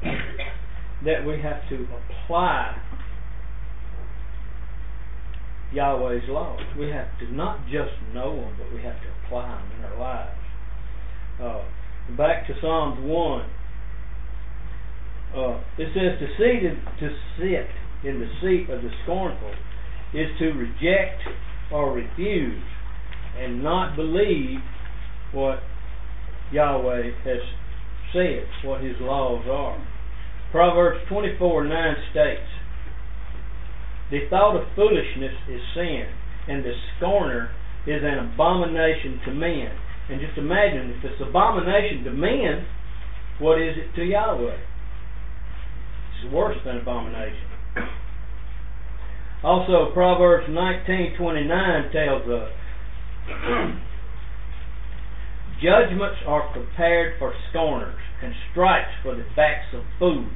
that 1.06 1.26
we 1.26 1.40
have 1.42 1.68
to 1.70 1.86
apply 1.86 2.82
Yahweh's 5.74 6.24
laws. 6.28 6.62
We 6.78 6.90
have 6.90 7.08
to 7.20 7.34
not 7.34 7.66
just 7.66 7.94
know 8.14 8.36
them, 8.36 8.56
but 8.58 8.74
we 8.74 8.82
have 8.84 8.96
to 9.02 9.08
apply 9.26 9.48
them 9.48 9.72
in 9.80 9.86
our 9.86 10.00
lives. 10.00 10.40
Uh, 11.42 12.16
back 12.16 12.48
to 12.48 12.54
Psalms 12.62 13.00
1. 13.02 13.42
Uh, 15.36 15.60
it 15.80 15.90
says 15.96 16.20
to 16.20 16.44
in, 16.44 16.80
to 17.00 17.16
sit 17.38 18.08
in 18.08 18.20
the 18.20 18.30
seat 18.42 18.70
of 18.70 18.84
the 18.84 18.90
scornful 19.04 19.54
is 20.14 20.28
to 20.38 20.52
reject 20.52 21.22
or 21.72 21.94
refuse 21.94 22.62
and 23.40 23.64
not 23.64 23.96
believe 23.96 24.60
what 25.34 25.60
Yahweh 26.52 27.10
has 27.24 27.42
said, 28.14 28.46
what 28.64 28.82
His 28.82 28.96
laws 29.00 29.44
are. 29.50 29.88
Proverbs 30.52 31.00
24 31.10 31.66
9 31.66 31.96
states, 32.12 32.48
The 34.14 34.30
thought 34.30 34.56
of 34.56 34.68
foolishness 34.76 35.34
is 35.50 35.60
sin, 35.74 36.06
and 36.48 36.64
the 36.64 36.74
scorner 36.96 37.50
is 37.88 38.04
an 38.04 38.20
abomination 38.20 39.20
to 39.26 39.34
men. 39.34 39.74
And 40.08 40.22
just 40.22 40.38
imagine, 40.38 40.94
if 40.96 41.04
it's 41.04 41.20
an 41.20 41.30
abomination 41.30 42.04
to 42.04 42.12
men, 42.12 42.64
what 43.40 43.60
is 43.60 43.76
it 43.76 43.96
to 43.96 44.04
Yahweh? 44.06 44.58
It's 46.14 46.32
worse 46.32 46.58
than 46.64 46.78
abomination. 46.78 47.50
Also, 49.44 49.90
Proverbs 49.96 50.48
19:29 50.48 51.92
tells 51.92 52.30
us, 52.30 52.52
"Judgments 55.60 56.20
are 56.28 56.54
prepared 56.54 57.18
for 57.18 57.34
scorners, 57.50 58.00
and 58.22 58.36
stripes 58.52 58.94
for 59.02 59.16
the 59.16 59.26
backs 59.36 59.74
of 59.74 59.82
fools." 59.98 60.30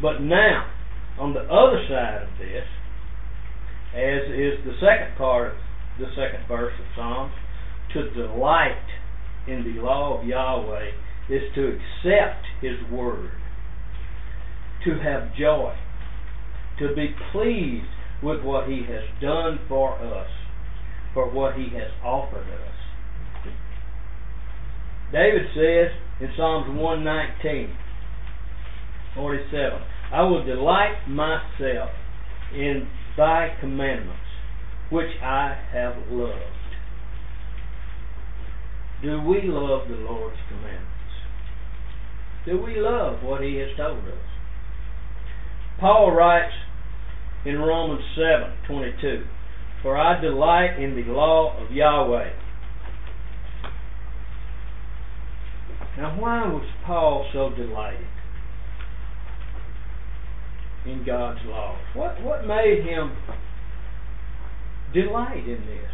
But 0.00 0.22
now, 0.22 0.73
on 1.18 1.32
the 1.32 1.40
other 1.40 1.84
side 1.88 2.22
of 2.22 2.38
this, 2.38 2.64
as 3.94 4.30
is 4.30 4.64
the 4.64 4.74
second 4.80 5.16
part 5.16 5.52
of 5.52 5.58
the 5.98 6.06
second 6.16 6.46
verse 6.48 6.74
of 6.78 6.86
Psalms, 6.96 7.32
to 7.92 8.10
delight 8.10 8.86
in 9.46 9.62
the 9.62 9.80
law 9.80 10.18
of 10.18 10.26
Yahweh 10.26 10.90
is 11.30 11.42
to 11.54 11.68
accept 11.68 12.44
His 12.60 12.76
word, 12.90 13.30
to 14.84 14.98
have 14.98 15.34
joy 15.36 15.74
to 16.78 16.94
be 16.94 17.14
pleased 17.32 17.86
with 18.22 18.42
what 18.42 18.68
He 18.68 18.82
has 18.88 19.04
done 19.20 19.60
for 19.68 19.94
us, 19.94 20.28
for 21.12 21.30
what 21.30 21.54
He 21.54 21.68
has 21.74 21.90
offered 22.04 22.48
us. 22.48 23.50
David 25.12 25.46
says 25.54 25.92
in 26.20 26.34
Psalms 26.36 26.66
119, 26.76 27.76
47, 29.14 29.80
I 30.12 30.22
will 30.22 30.44
delight 30.44 31.08
myself 31.08 31.90
in 32.54 32.88
thy 33.16 33.56
commandments, 33.60 34.20
which 34.90 35.10
I 35.22 35.56
have 35.72 35.94
loved. 36.10 36.40
Do 39.02 39.20
we 39.20 39.42
love 39.42 39.88
the 39.88 39.96
Lord's 39.96 40.36
commandments? 40.48 40.90
Do 42.46 42.62
we 42.62 42.80
love 42.80 43.22
what 43.22 43.42
He 43.42 43.56
has 43.56 43.76
told 43.76 43.98
us? 43.98 44.14
Paul 45.80 46.12
writes 46.12 46.54
in 47.44 47.58
Romans 47.60 48.04
7:22, 48.16 49.26
"For 49.82 49.96
I 49.96 50.20
delight 50.20 50.78
in 50.78 50.94
the 50.94 51.12
law 51.12 51.56
of 51.58 51.70
Yahweh." 51.70 52.30
Now, 55.96 56.10
why 56.18 56.48
was 56.48 56.66
Paul 56.84 57.28
so 57.32 57.50
delighted 57.50 58.13
in 60.86 61.04
God's 61.04 61.40
laws? 61.46 61.78
What 61.94 62.22
what 62.22 62.46
made 62.46 62.84
him 62.84 63.16
delight 64.92 65.44
in 65.46 65.66
this? 65.66 65.90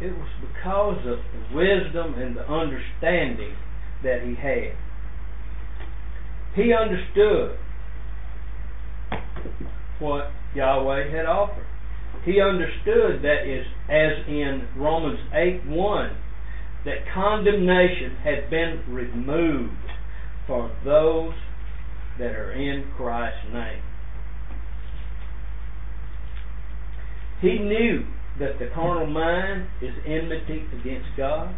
It 0.00 0.12
was 0.12 0.28
because 0.40 0.98
of 1.06 1.18
the 1.18 1.56
wisdom 1.56 2.14
and 2.14 2.36
the 2.36 2.48
understanding 2.50 3.54
that 4.02 4.22
he 4.22 4.34
had. 4.34 4.76
He 6.54 6.72
understood 6.72 7.58
what 9.98 10.30
Yahweh 10.54 11.10
had 11.10 11.26
offered. 11.26 11.66
He 12.24 12.40
understood 12.40 13.22
that 13.22 13.46
is 13.46 13.66
as 13.88 14.26
in 14.28 14.68
Romans 14.76 15.20
8 15.32 15.66
1 15.66 16.16
that 16.84 16.98
condemnation 17.12 18.16
had 18.22 18.50
been 18.50 18.82
removed 18.88 19.72
for 20.46 20.70
those 20.84 21.34
that 22.18 22.32
are 22.32 22.52
in 22.52 22.90
Christ's 22.96 23.52
name. 23.52 23.82
He 27.40 27.58
knew 27.58 28.06
that 28.38 28.58
the 28.58 28.70
carnal 28.74 29.06
mind 29.06 29.68
is 29.82 29.92
enmity 30.06 30.64
against 30.80 31.08
God, 31.16 31.54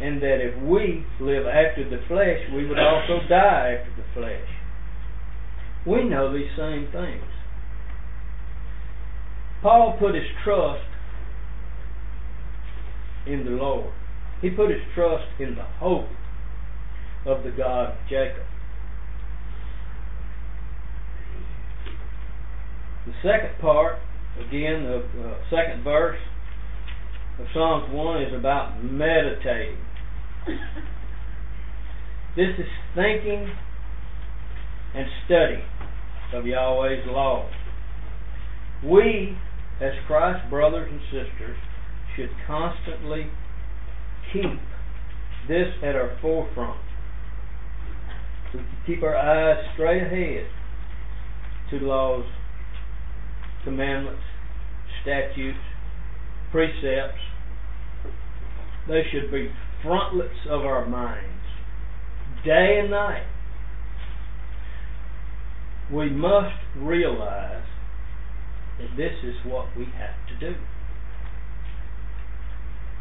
and 0.00 0.22
that 0.22 0.38
if 0.40 0.62
we 0.62 1.04
live 1.20 1.46
after 1.46 1.88
the 1.88 2.02
flesh, 2.08 2.38
we 2.54 2.66
would 2.66 2.78
also 2.78 3.20
die 3.28 3.78
after 3.78 4.02
the 4.02 4.08
flesh. 4.14 4.48
We 5.86 6.04
know 6.04 6.32
these 6.32 6.50
same 6.56 6.88
things. 6.92 7.24
Paul 9.62 9.96
put 9.98 10.14
his 10.14 10.24
trust 10.44 10.84
in 13.26 13.44
the 13.44 13.52
Lord. 13.52 13.92
He 14.40 14.50
put 14.50 14.70
his 14.70 14.80
trust 14.94 15.24
in 15.40 15.54
the 15.54 15.62
hope 15.62 16.08
of 17.24 17.42
the 17.42 17.50
God 17.50 17.90
of 17.90 17.96
Jacob. 18.08 18.44
The 23.06 23.12
second 23.22 23.58
part, 23.60 23.98
again, 24.46 24.84
of 24.86 25.02
uh, 25.02 25.38
second 25.48 25.84
verse 25.84 26.18
of 27.38 27.46
Psalms 27.54 27.92
1 27.92 28.22
is 28.22 28.34
about 28.34 28.82
meditating. 28.82 29.78
This 32.36 32.48
is 32.58 32.66
thinking 32.94 33.48
and 34.94 35.06
studying 35.24 35.64
of 36.34 36.46
Yahweh's 36.46 37.06
law. 37.06 37.48
We, 38.84 39.36
as 39.80 39.92
Christ's 40.06 40.48
brothers 40.50 40.90
and 40.90 41.00
sisters, 41.04 41.56
should 42.16 42.30
constantly 42.46 43.26
keep 44.32 44.58
this 45.48 45.68
at 45.82 45.94
our 45.94 46.18
forefront. 46.20 46.80
We 48.54 48.60
keep 48.86 49.02
our 49.02 49.16
eyes 49.16 49.64
straight 49.74 50.02
ahead 50.02 50.46
to 51.70 51.78
the 51.78 51.86
laws, 51.86 52.24
commandments, 53.66 54.22
statutes, 55.02 55.58
precepts. 56.50 57.20
They 58.88 59.02
should 59.12 59.30
be 59.30 59.50
frontlets 59.82 60.46
of 60.48 60.62
our 60.62 60.86
minds, 60.86 61.42
day 62.44 62.78
and 62.80 62.90
night 62.90 63.26
we 65.92 66.10
must 66.10 66.56
realize 66.76 67.64
that 68.78 68.96
this 68.96 69.12
is 69.24 69.34
what 69.44 69.66
we 69.76 69.84
have 69.84 70.16
to 70.28 70.50
do. 70.52 70.56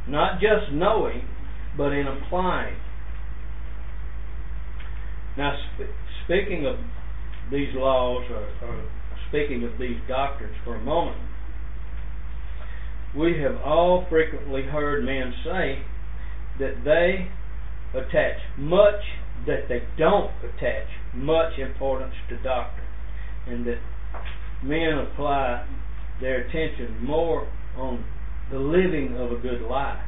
Not 0.07 0.39
just 0.39 0.71
knowing, 0.71 1.27
but 1.75 1.91
in 1.91 2.07
applying. 2.07 2.77
Now, 5.37 5.57
sp- 5.75 5.91
speaking 6.23 6.65
of 6.65 6.75
these 7.51 7.69
laws, 7.73 8.23
or, 8.29 8.67
or 8.67 8.89
speaking 9.29 9.63
of 9.63 9.79
these 9.79 9.97
doctrines 10.07 10.55
for 10.63 10.75
a 10.75 10.81
moment, 10.81 11.17
we 13.15 13.39
have 13.39 13.55
all 13.61 14.05
frequently 14.09 14.63
heard 14.63 15.05
men 15.05 15.33
say 15.43 15.81
that 16.59 16.83
they 16.83 17.29
attach 17.97 18.37
much 18.57 19.01
that 19.45 19.67
they 19.69 19.83
don't 19.97 20.31
attach 20.43 20.87
much 21.13 21.59
importance 21.59 22.13
to 22.29 22.35
doctrine 22.37 22.87
and 23.47 23.65
that 23.65 23.79
men 24.63 24.97
apply 24.97 25.65
their 26.19 26.41
attention 26.41 26.97
more 27.03 27.47
on 27.77 28.03
the 28.51 28.57
living 28.57 29.15
of 29.17 29.31
a 29.31 29.35
good 29.35 29.61
life. 29.61 30.03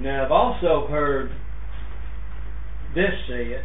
Now, 0.00 0.24
I've 0.24 0.32
also 0.32 0.86
heard 0.88 1.30
this 2.94 3.12
said 3.28 3.64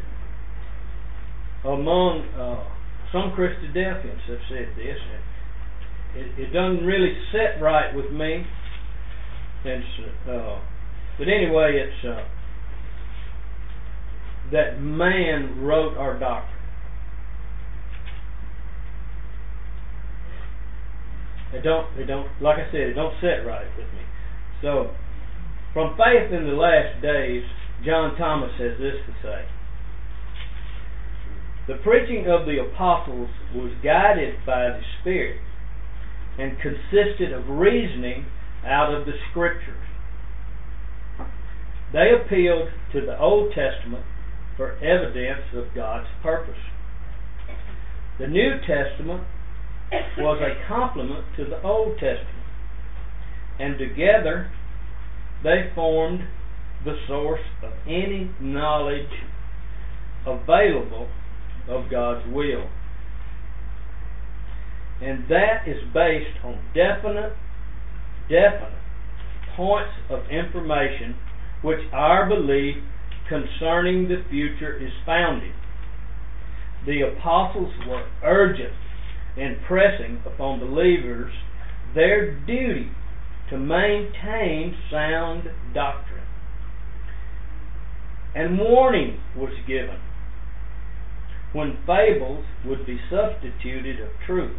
among 1.63 2.21
uh, 2.37 2.74
some 3.15 3.31
Christian 3.31 3.71
Christadelphians 3.71 4.27
have 4.27 4.39
said 4.49 4.67
this. 4.75 4.97
It, 6.15 6.39
it 6.39 6.53
doesn't 6.53 6.85
really 6.85 7.15
set 7.31 7.61
right 7.61 7.95
with 7.95 8.11
me. 8.11 8.45
Uh, 9.65 10.59
but 11.17 11.27
anyway, 11.27 11.81
it's 11.81 12.05
uh, 12.05 12.27
that 14.51 14.81
man 14.81 15.61
wrote 15.61 15.97
our 15.97 16.19
doctrine. 16.19 16.51
It 21.53 21.61
don't, 21.63 21.97
it 21.97 22.05
don't, 22.05 22.27
like 22.41 22.57
I 22.57 22.69
said, 22.69 22.81
it 22.81 22.93
don't 22.95 23.15
set 23.21 23.47
right 23.47 23.65
with 23.77 23.87
me. 23.87 24.01
So, 24.61 24.91
from 25.73 25.95
Faith 25.95 26.33
in 26.33 26.47
the 26.47 26.53
Last 26.53 27.01
Days, 27.01 27.43
John 27.85 28.17
Thomas 28.17 28.51
has 28.59 28.77
this 28.77 28.95
to 29.07 29.13
say. 29.23 29.54
The 31.67 31.75
preaching 31.83 32.27
of 32.29 32.45
the 32.45 32.59
apostles 32.59 33.29
was 33.55 33.71
guided 33.83 34.45
by 34.45 34.69
the 34.69 34.81
Spirit 35.01 35.39
and 36.37 36.59
consisted 36.59 37.33
of 37.33 37.49
reasoning 37.49 38.25
out 38.63 38.93
of 38.93 39.07
the 39.07 39.13
Scriptures. 39.31 39.81
They 41.91 42.11
appealed 42.11 42.69
to 42.93 43.01
the 43.01 43.17
Old 43.19 43.53
Testament 43.53 44.05
for 44.57 44.73
evidence 44.77 45.53
of 45.55 45.73
God's 45.73 46.07
purpose. 46.21 46.59
The 48.19 48.27
New 48.27 48.59
Testament 48.59 49.23
was 50.17 50.41
a 50.41 50.67
complement 50.67 51.25
to 51.37 51.45
the 51.45 51.61
Old 51.63 51.93
Testament, 51.93 52.45
and 53.59 53.79
together 53.79 54.51
they 55.43 55.71
formed 55.73 56.21
the 56.83 56.97
source 57.07 57.41
of 57.63 57.71
any 57.87 58.29
knowledge 58.39 59.09
available 60.27 61.07
of 61.67 61.89
God's 61.89 62.25
will. 62.31 62.69
And 65.01 65.25
that 65.29 65.67
is 65.67 65.77
based 65.93 66.39
on 66.43 66.59
definite, 66.73 67.33
definite 68.29 68.79
points 69.55 69.93
of 70.09 70.19
information 70.29 71.15
which 71.61 71.79
our 71.91 72.27
belief 72.27 72.75
concerning 73.27 74.07
the 74.07 74.23
future 74.29 74.77
is 74.77 74.91
founded. 75.05 75.53
The 76.85 77.01
apostles 77.01 77.73
were 77.87 78.05
urgent 78.23 78.73
in 79.35 79.57
pressing 79.67 80.21
upon 80.25 80.59
believers 80.59 81.33
their 81.93 82.39
duty 82.45 82.91
to 83.49 83.57
maintain 83.57 84.75
sound 84.91 85.49
doctrine. 85.73 86.23
And 88.35 88.59
warning 88.59 89.19
was 89.35 89.53
given 89.67 89.97
when 91.55 91.77
fables 91.87 92.43
would 92.65 92.85
be 92.85 92.99
substituted 93.09 94.01
of 94.01 94.09
truth, 94.27 94.57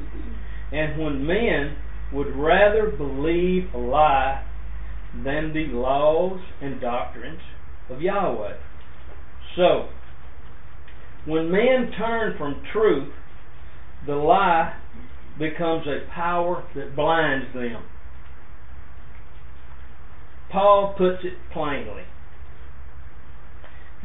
and 0.73 0.99
when 0.99 1.27
men 1.27 1.77
would 2.11 2.35
rather 2.35 2.91
believe 2.91 3.65
a 3.75 3.79
lie 3.79 4.43
than 5.15 5.53
the 5.53 5.67
laws 5.77 6.41
and 6.63 6.81
doctrines 6.81 7.43
of 7.91 8.01
Yahweh. 8.01 8.57
So, 9.57 9.91
when 11.27 11.51
men 11.51 11.93
turn 11.99 12.35
from 12.39 12.63
truth, 12.73 13.13
the 14.07 14.15
lie 14.15 14.79
becomes 15.39 15.87
a 15.87 16.11
power 16.15 16.65
that 16.75 16.97
blinds 16.97 17.53
them. 17.53 17.85
Paul 20.51 20.95
puts 20.97 21.25
it 21.25 21.35
plainly 21.53 22.05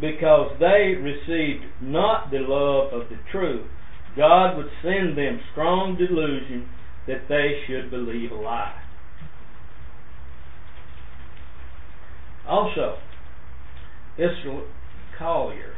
because 0.02 0.58
they 0.60 0.96
received 1.00 1.64
not 1.80 2.32
the 2.32 2.40
love 2.40 2.92
of 2.92 3.08
the 3.10 3.18
truth, 3.32 3.68
God 4.18 4.58
would 4.58 4.70
send 4.82 5.16
them 5.16 5.40
strong 5.52 5.96
delusion 5.96 6.68
that 7.08 7.30
they 7.30 7.62
should 7.68 7.92
believe 7.92 8.32
a 8.32 8.36
lie. 8.36 8.82
Also, 12.48 12.98
Islip 14.18 14.66
Collyer, 15.18 15.76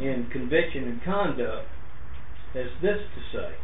in 0.00 0.26
Conviction 0.32 0.84
and 0.84 1.04
Conduct, 1.04 1.68
has 2.54 2.66
this 2.82 2.98
to 3.14 3.36
say 3.36 3.54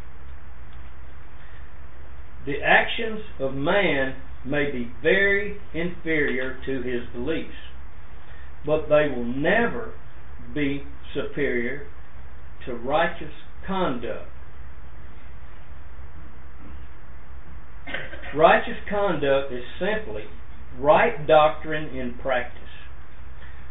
The 2.44 2.62
actions 2.62 3.22
of 3.40 3.54
man 3.54 4.16
may 4.44 4.70
be 4.70 4.92
very 5.02 5.58
inferior 5.74 6.60
to 6.66 6.82
his 6.82 7.02
beliefs 7.12 7.56
but 8.66 8.88
they 8.88 9.08
will 9.08 9.24
never 9.24 9.92
be 10.52 10.82
superior 11.14 11.86
to 12.66 12.74
righteous 12.74 13.32
conduct. 13.66 14.28
Righteous 18.34 18.78
conduct 18.90 19.52
is 19.52 19.62
simply 19.78 20.24
right 20.78 21.26
doctrine 21.26 21.96
in 21.96 22.18
practice. 22.20 22.62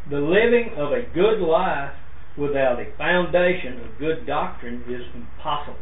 The 0.09 0.17
living 0.17 0.71
of 0.77 0.91
a 0.91 1.03
good 1.13 1.39
life 1.41 1.93
without 2.37 2.79
a 2.79 2.95
foundation 2.97 3.81
of 3.81 3.99
good 3.99 4.25
doctrine 4.25 4.83
is 4.87 5.01
impossible. 5.13 5.77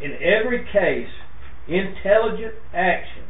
In 0.00 0.12
every 0.14 0.64
case, 0.72 1.12
intelligent 1.68 2.54
action 2.72 3.24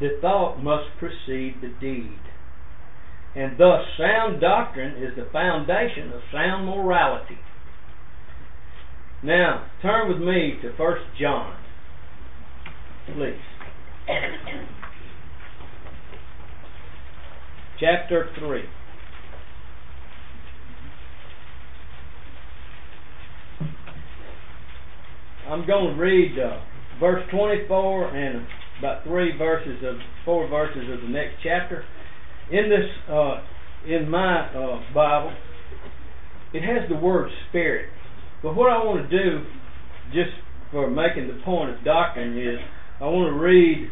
the 0.00 0.18
thought 0.20 0.62
must 0.62 0.88
precede 0.98 1.60
the 1.60 1.72
deed. 1.80 2.18
And 3.34 3.58
thus, 3.58 3.80
sound 3.96 4.40
doctrine 4.40 5.02
is 5.02 5.16
the 5.16 5.28
foundation 5.32 6.12
of 6.12 6.20
sound 6.32 6.66
morality. 6.66 7.38
Now, 9.22 9.66
turn 9.80 10.08
with 10.08 10.18
me 10.18 10.58
to 10.62 10.70
1 10.76 10.96
John, 11.18 11.56
please. 13.14 13.36
Chapter 17.78 18.28
3. 18.38 18.62
I'm 25.48 25.66
going 25.66 25.96
to 25.96 26.00
read 26.00 26.38
uh, 26.38 26.60
verse 26.98 27.22
24 27.30 28.16
and 28.16 28.46
about 28.78 29.04
three 29.04 29.36
verses 29.36 29.82
of 29.84 29.96
four 30.24 30.48
verses 30.48 30.82
of 30.92 31.00
the 31.02 31.08
next 31.08 31.34
chapter. 31.42 31.84
In 32.50 32.68
this, 32.68 32.88
uh, 33.08 33.42
in 33.86 34.08
my 34.08 34.48
uh, 34.48 34.80
Bible, 34.94 35.32
it 36.52 36.62
has 36.62 36.88
the 36.88 36.96
word 36.96 37.30
spirit. 37.48 37.88
But 38.42 38.54
what 38.54 38.70
I 38.70 38.84
want 38.84 39.08
to 39.08 39.24
do, 39.24 39.44
just 40.08 40.30
for 40.70 40.90
making 40.90 41.28
the 41.28 41.40
point 41.44 41.70
of 41.70 41.84
doctrine, 41.84 42.36
is 42.36 42.58
I 43.00 43.04
want 43.04 43.32
to 43.34 43.40
read 43.40 43.90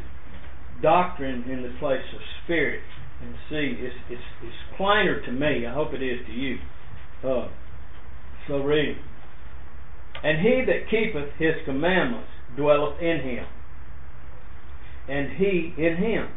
doctrine 0.82 1.44
in 1.44 1.62
the 1.62 1.74
place 1.78 2.04
of 2.14 2.20
spirit 2.44 2.80
and 3.22 3.34
see. 3.48 3.76
It's 3.78 3.96
it's, 4.10 4.22
it's 4.42 4.76
plainer 4.76 5.24
to 5.24 5.32
me. 5.32 5.66
I 5.66 5.72
hope 5.72 5.92
it 5.94 6.02
is 6.02 6.26
to 6.26 6.32
you. 6.32 6.58
Uh, 7.24 7.48
so 8.48 8.58
read. 8.62 8.96
And 10.22 10.40
he 10.40 10.64
that 10.66 10.90
keepeth 10.90 11.38
his 11.38 11.54
commandments 11.64 12.28
dwelleth 12.56 13.00
in 13.00 13.20
him 13.20 13.46
and 15.10 15.36
he 15.36 15.74
in 15.76 15.96
him. 15.96 16.28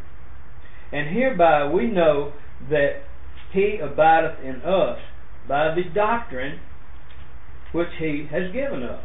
And 0.91 1.15
hereby 1.15 1.71
we 1.71 1.87
know 1.87 2.33
that 2.69 3.03
he 3.51 3.77
abideth 3.81 4.39
in 4.43 4.61
us 4.61 4.99
by 5.47 5.75
the 5.75 5.83
doctrine 5.93 6.59
which 7.71 7.89
he 7.99 8.27
has 8.31 8.51
given 8.51 8.83
us. 8.83 9.03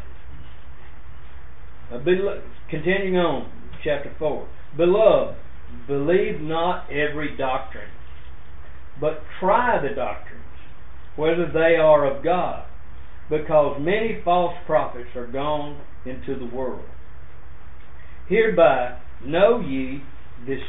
continuing 2.71 3.17
on, 3.17 3.51
chapter 3.85 4.15
4. 4.19 4.49
Beloved, 4.77 5.37
believe 5.87 6.41
not 6.41 6.91
every 6.91 7.37
doctrine, 7.37 7.91
but 9.01 9.23
try 9.41 9.81
the 9.81 9.95
doctrines, 9.95 10.43
whether 11.17 11.51
they 11.51 11.77
are 11.77 12.07
of 12.07 12.23
God, 12.25 12.67
because 13.31 13.81
many 13.81 14.21
false 14.25 14.55
prophets 14.67 15.11
are 15.15 15.27
gone 15.27 15.81
into 16.05 16.39
the 16.39 16.55
world. 16.55 16.85
Hereby 18.29 18.99
know 19.25 19.61
ye 19.61 20.03
this 20.47 20.61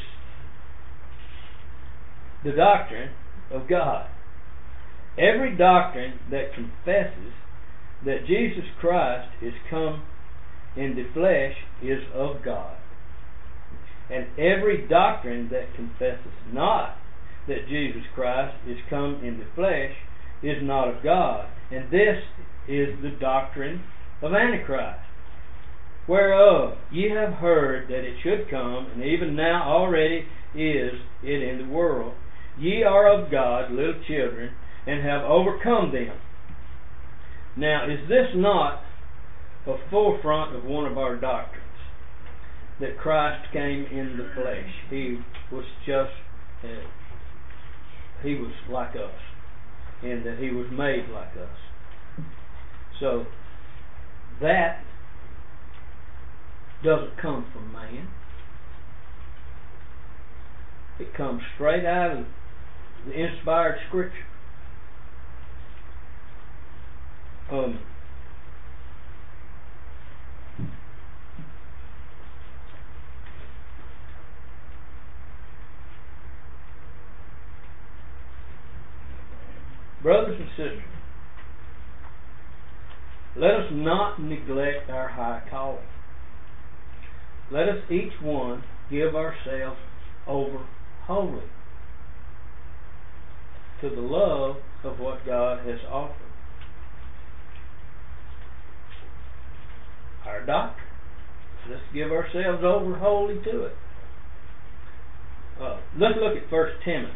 the 2.43 2.51
doctrine 2.51 3.09
of 3.51 3.67
God. 3.67 4.07
Every 5.17 5.55
doctrine 5.55 6.19
that 6.31 6.53
confesses 6.53 7.33
that 8.05 8.25
Jesus 8.25 8.63
Christ 8.79 9.29
is 9.41 9.53
come 9.69 10.03
in 10.77 10.95
the 10.95 11.11
flesh 11.13 11.55
is 11.83 11.99
of 12.13 12.43
God. 12.43 12.77
And 14.09 14.27
every 14.37 14.87
doctrine 14.87 15.49
that 15.51 15.75
confesses 15.75 16.33
not 16.51 16.95
that 17.47 17.67
Jesus 17.67 18.03
Christ 18.15 18.55
is 18.67 18.77
come 18.89 19.21
in 19.23 19.39
the 19.39 19.45
flesh 19.55 19.91
is 20.41 20.63
not 20.63 20.87
of 20.87 21.03
God. 21.03 21.49
And 21.71 21.91
this 21.91 22.17
is 22.67 22.89
the 23.01 23.15
doctrine 23.19 23.83
of 24.21 24.33
Antichrist 24.33 24.99
whereof 26.09 26.73
ye 26.91 27.11
have 27.11 27.33
heard 27.35 27.87
that 27.87 28.03
it 28.03 28.15
should 28.23 28.49
come, 28.49 28.87
and 28.93 29.03
even 29.03 29.35
now 29.35 29.63
already 29.69 30.25
is 30.55 30.93
it 31.21 31.43
in 31.43 31.59
the 31.59 31.71
world. 31.71 32.13
Ye 32.59 32.81
are 32.81 33.07
of 33.07 33.29
God, 33.29 33.71
little 33.71 34.01
children, 34.07 34.51
and 34.87 35.05
have 35.05 35.21
overcome 35.21 35.93
them. 35.93 36.17
Now, 37.55 37.85
is 37.85 38.09
this 38.09 38.27
not 38.35 38.81
a 39.67 39.75
forefront 39.91 40.55
of 40.55 40.63
one 40.63 40.85
of 40.91 40.97
our 40.97 41.15
doctrines? 41.15 41.65
That 42.81 42.97
Christ 42.97 43.51
came 43.53 43.85
in 43.85 44.17
the 44.17 44.31
flesh. 44.33 44.69
He 44.89 45.19
was 45.51 45.65
just, 45.85 46.11
uh, 46.63 46.87
he 48.23 48.33
was 48.35 48.53
like 48.71 48.95
us, 48.95 49.19
and 50.01 50.25
that 50.25 50.39
he 50.39 50.49
was 50.49 50.67
made 50.71 51.07
like 51.13 51.33
us. 51.37 52.25
So, 52.99 53.25
that 54.41 54.81
doesn't 56.83 57.17
come 57.21 57.45
from 57.51 57.71
man. 57.73 58.07
It 60.99 61.13
comes 61.13 61.41
straight 61.55 61.85
out 61.85 62.17
of 62.17 62.25
the 63.05 63.13
inspired 63.13 63.77
scripture. 63.87 64.15
Um, 67.51 67.79
brothers 80.01 80.39
and 80.39 80.49
sisters, 80.49 80.83
let 83.35 83.51
us 83.51 83.71
not 83.71 84.21
neglect 84.21 84.89
our 84.89 85.07
high 85.07 85.41
calling. 85.49 85.79
Let 87.51 87.67
us 87.67 87.77
each 87.89 88.13
one 88.21 88.63
give 88.91 89.15
ourselves 89.15 89.79
over 90.27 90.65
wholly 91.05 91.41
to 93.81 93.89
the 93.89 94.01
love 94.01 94.57
of 94.83 94.99
what 94.99 95.25
God 95.25 95.65
has 95.65 95.79
offered. 95.89 96.15
Our 100.25 100.45
doctrine. 100.45 100.85
Let's 101.69 101.81
give 101.93 102.11
ourselves 102.11 102.63
over 102.63 102.95
wholly 102.95 103.35
to 103.43 103.65
it. 103.65 103.75
Uh, 105.61 105.77
let's 105.99 106.15
look 106.21 106.37
at 106.37 106.49
First 106.49 106.75
Timothy. 106.85 107.13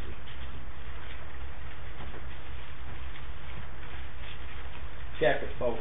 Chapter 5.20 5.48
4. 5.60 5.80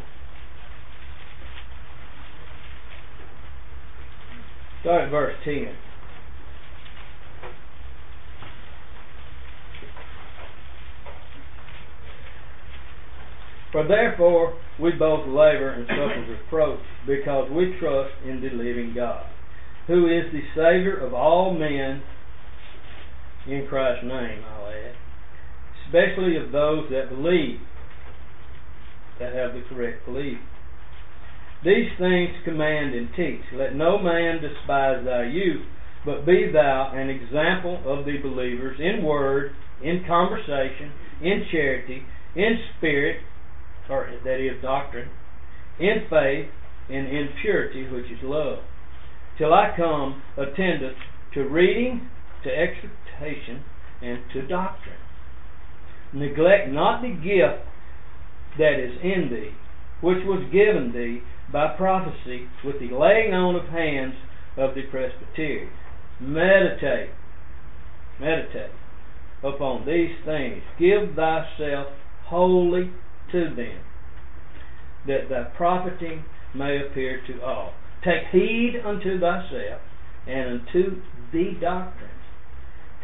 Start 4.82 5.04
at 5.04 5.10
verse 5.10 5.36
10. 5.44 5.68
For 13.70 13.86
therefore 13.86 14.58
we 14.80 14.90
both 14.98 15.26
labor 15.28 15.70
and 15.70 15.86
suffer 15.86 16.26
reproach, 16.42 16.80
because 17.06 17.48
we 17.52 17.76
trust 17.78 18.10
in 18.26 18.40
the 18.40 18.50
living 18.50 18.92
God, 18.94 19.26
who 19.86 20.06
is 20.06 20.32
the 20.32 20.42
Savior 20.56 20.96
of 20.96 21.14
all 21.14 21.56
men 21.56 22.02
in 23.46 23.66
Christ's 23.68 24.04
name, 24.04 24.42
I'll 24.44 24.66
add, 24.66 24.94
especially 25.86 26.36
of 26.36 26.50
those 26.50 26.90
that 26.90 27.08
believe, 27.08 27.60
that 29.20 29.32
have 29.32 29.54
the 29.54 29.62
correct 29.68 30.04
belief. 30.06 30.38
These 31.64 31.90
things 31.98 32.30
command 32.44 32.94
and 32.94 33.08
teach. 33.14 33.42
Let 33.54 33.76
no 33.76 33.98
man 33.98 34.40
despise 34.42 35.04
thy 35.04 35.24
youth, 35.24 35.64
but 36.04 36.26
be 36.26 36.50
thou 36.52 36.92
an 36.92 37.08
example 37.08 37.80
of 37.86 38.04
the 38.04 38.18
believers 38.18 38.78
in 38.80 39.04
word, 39.04 39.52
in 39.82 40.04
conversation, 40.06 40.92
in 41.22 41.46
charity, 41.52 42.02
in 42.34 42.58
spirit, 42.76 43.20
or 43.88 44.10
that 44.24 44.40
is 44.40 44.60
doctrine, 44.60 45.08
in 45.78 46.06
faith, 46.10 46.48
and 46.88 47.06
in 47.06 47.28
purity, 47.40 47.88
which 47.88 48.06
is 48.06 48.18
love. 48.22 48.58
Till 49.38 49.54
I 49.54 49.72
come, 49.76 50.22
attendant 50.36 50.96
to 51.34 51.42
reading, 51.44 52.08
to 52.42 52.50
exhortation, 52.50 53.62
and 54.02 54.18
to 54.32 54.46
doctrine. 54.46 54.96
Neglect 56.12 56.68
not 56.68 57.02
the 57.02 57.08
gift 57.08 57.66
that 58.58 58.80
is 58.80 58.98
in 59.02 59.30
thee, 59.30 59.52
which 60.02 60.24
was 60.26 60.44
given 60.52 60.92
thee 60.92 61.22
by 61.52 61.68
prophecy 61.76 62.48
with 62.64 62.78
the 62.80 62.94
laying 62.94 63.32
on 63.32 63.56
of 63.56 63.68
hands 63.68 64.14
of 64.56 64.74
the 64.74 64.82
presbytery. 64.90 65.68
Meditate, 66.20 67.10
meditate 68.20 68.70
upon 69.42 69.86
these 69.86 70.16
things. 70.24 70.62
Give 70.78 71.14
thyself 71.14 71.86
wholly 72.26 72.90
to 73.32 73.54
them, 73.54 73.80
that 75.06 75.28
thy 75.30 75.44
profiting 75.56 76.24
may 76.54 76.78
appear 76.84 77.22
to 77.26 77.42
all. 77.42 77.72
Take 78.04 78.24
heed 78.32 78.82
unto 78.84 79.18
thyself 79.18 79.80
and 80.26 80.60
unto 80.60 81.02
the 81.32 81.52
doctrines. 81.60 82.10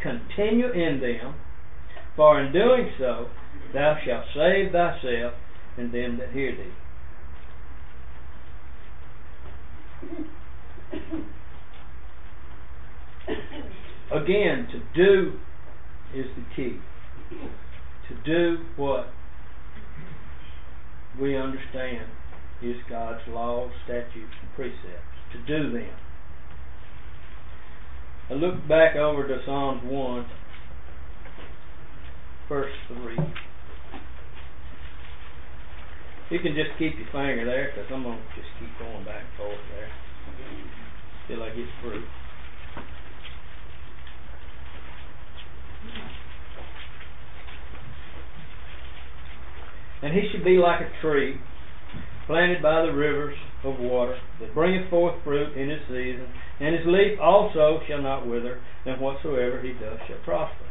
Continue 0.03 0.71
in 0.71 0.99
them, 1.01 1.35
for 2.15 2.41
in 2.41 2.51
doing 2.51 2.91
so 2.97 3.27
thou 3.73 3.97
shalt 4.05 4.25
save 4.35 4.71
thyself 4.71 5.33
and 5.77 5.93
them 5.93 6.17
that 6.17 6.31
hear 6.31 6.51
thee. 6.51 6.73
Again, 14.11 14.67
to 14.71 14.79
do 14.95 15.33
is 16.15 16.25
the 16.35 16.43
key. 16.55 16.79
To 18.09 18.15
do 18.25 18.63
what 18.75 19.07
we 21.19 21.37
understand 21.37 22.07
is 22.61 22.75
God's 22.89 23.21
laws, 23.27 23.71
statutes, 23.85 24.33
and 24.41 24.55
precepts. 24.55 25.15
To 25.33 25.37
do 25.45 25.71
them. 25.71 25.93
I 28.29 28.33
look 28.33 28.67
back 28.67 28.95
over 28.95 29.27
to 29.27 29.37
Psalms 29.45 29.81
1, 29.83 30.25
verse 32.47 32.71
3. 32.87 33.17
You 36.29 36.39
can 36.39 36.53
just 36.53 36.69
keep 36.77 36.93
your 36.95 37.09
finger 37.11 37.43
there 37.43 37.73
because 37.73 37.89
I'm 37.91 38.03
going 38.03 38.17
to 38.17 38.35
just 38.35 38.53
keep 38.59 38.69
going 38.77 39.03
back 39.03 39.23
and 39.25 39.37
forth 39.37 39.57
there 39.73 39.89
till 41.27 41.41
I 41.41 41.49
get 41.49 41.65
through. 41.81 42.05
And 50.01 50.13
he 50.13 50.29
should 50.31 50.45
be 50.45 50.57
like 50.57 50.81
a 50.81 51.01
tree 51.01 51.41
planted 52.27 52.61
by 52.61 52.83
the 52.83 52.93
rivers 52.93 53.35
of 53.63 53.79
water 53.79 54.15
that 54.39 54.53
bringeth 54.53 54.87
forth 54.91 55.15
fruit 55.23 55.57
in 55.57 55.67
his 55.67 55.81
season, 55.87 56.27
and 56.59 56.75
his 56.75 56.85
leaf 56.85 57.19
also 57.19 57.79
shall 57.87 58.03
not 58.03 58.27
wither, 58.27 58.61
and 58.85 59.01
whatsoever 59.01 59.59
he 59.61 59.73
does 59.73 59.97
shall 60.07 60.23
prosper. 60.23 60.68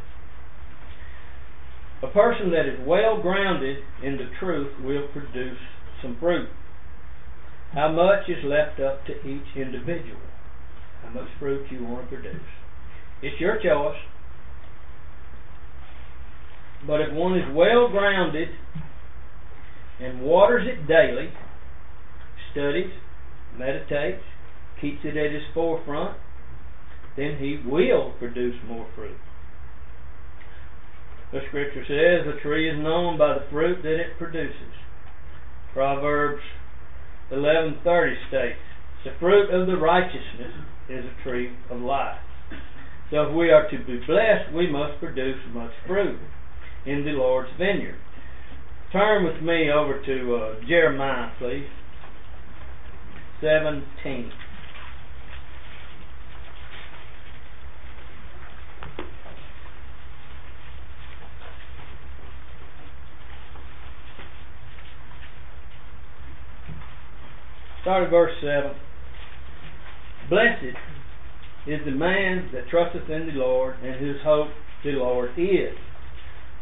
A 2.01 2.07
person 2.07 2.51
that 2.51 2.65
is 2.65 2.79
well 2.87 3.21
grounded 3.21 3.77
in 4.03 4.17
the 4.17 4.29
truth 4.39 4.71
will 4.81 5.07
produce 5.11 5.57
some 6.01 6.17
fruit. 6.19 6.49
How 7.73 7.91
much 7.91 8.29
is 8.29 8.43
left 8.43 8.79
up 8.79 9.05
to 9.05 9.13
each 9.27 9.55
individual? 9.55 10.21
How 11.03 11.09
much 11.09 11.27
fruit 11.39 11.67
you 11.69 11.83
want 11.83 12.09
to 12.09 12.15
produce? 12.15 12.41
It's 13.21 13.39
your 13.39 13.57
choice. 13.61 13.97
But 16.87 17.01
if 17.01 17.13
one 17.13 17.37
is 17.37 17.53
well 17.53 17.89
grounded 17.89 18.49
and 19.99 20.21
waters 20.21 20.65
it 20.65 20.87
daily, 20.87 21.29
studies, 22.53 22.93
meditates, 23.57 24.23
keeps 24.79 24.99
it 25.03 25.17
at 25.17 25.33
his 25.33 25.43
forefront, 25.53 26.17
then 27.17 27.37
he 27.39 27.59
will 27.69 28.13
produce 28.19 28.55
more 28.65 28.87
fruit. 28.95 29.17
The 31.31 31.41
scripture 31.47 31.85
says 31.85 32.25
a 32.27 32.41
tree 32.41 32.69
is 32.69 32.79
known 32.79 33.17
by 33.17 33.35
the 33.35 33.45
fruit 33.51 33.83
that 33.83 33.99
it 33.99 34.17
produces. 34.17 34.73
Proverbs 35.73 36.41
11:30 37.31 38.17
states, 38.27 38.59
"The 39.03 39.11
fruit 39.19 39.51
of 39.51 39.67
the 39.67 39.77
righteousness 39.77 40.53
is 40.89 41.05
a 41.05 41.23
tree 41.23 41.51
of 41.69 41.81
life." 41.81 42.19
So 43.11 43.23
if 43.27 43.33
we 43.33 43.51
are 43.51 43.67
to 43.69 43.77
be 43.77 43.97
blessed, 43.97 44.51
we 44.51 44.67
must 44.67 44.99
produce 44.99 45.39
much 45.53 45.73
fruit 45.85 46.19
in 46.85 47.05
the 47.05 47.11
Lord's 47.11 47.51
vineyard. 47.57 47.99
Turn 48.91 49.23
with 49.23 49.41
me 49.41 49.71
over 49.71 49.99
to 49.99 50.35
uh, 50.35 50.55
Jeremiah, 50.67 51.29
please. 51.37 51.69
17. 53.41 54.31
Start 67.89 68.03
at 68.03 68.11
verse 68.11 68.33
7. 68.39 68.71
Blessed 70.29 70.77
is 71.65 71.79
the 71.85 71.91
man 71.91 72.51
that 72.53 72.69
trusteth 72.69 73.09
in 73.09 73.25
the 73.25 73.33
Lord, 73.33 73.77
and 73.83 73.95
whose 73.95 74.21
hope 74.23 74.49
the 74.83 74.91
Lord 74.91 75.31
is. 75.35 75.75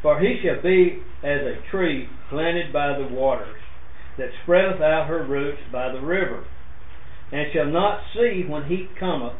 For 0.01 0.21
he 0.21 0.39
shall 0.41 0.61
be 0.63 1.03
as 1.23 1.41
a 1.41 1.69
tree 1.69 2.07
planted 2.29 2.71
by 2.71 2.97
the 2.97 3.13
waters, 3.13 3.59
that 4.17 4.29
spreadeth 4.43 4.79
out 4.79 5.07
her 5.09 5.27
roots 5.27 5.59
by 5.69 5.91
the 5.91 5.99
river, 5.99 6.45
and 7.33 7.47
shall 7.53 7.69
not 7.69 7.99
see 8.13 8.45
when 8.47 8.63
heat 8.69 8.87
cometh, 8.97 9.33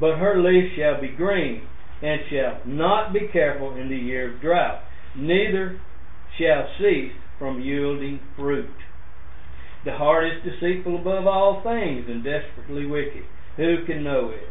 but 0.00 0.16
her 0.16 0.42
leaf 0.42 0.72
shall 0.76 1.00
be 1.00 1.14
green, 1.16 1.68
and 2.02 2.20
shall 2.28 2.62
not 2.66 3.12
be 3.12 3.28
careful 3.32 3.76
in 3.76 3.88
the 3.88 3.96
year 3.96 4.34
of 4.34 4.40
drought, 4.40 4.82
neither 5.14 5.80
shall 6.36 6.66
cease 6.80 7.12
from 7.38 7.60
yielding 7.60 8.18
fruit. 8.34 8.66
The 9.86 9.92
heart 9.96 10.24
is 10.26 10.42
deceitful 10.42 10.96
above 10.96 11.28
all 11.28 11.62
things 11.62 12.06
and 12.08 12.24
desperately 12.24 12.86
wicked. 12.86 13.22
Who 13.56 13.84
can 13.86 14.02
know 14.02 14.30
it? 14.30 14.48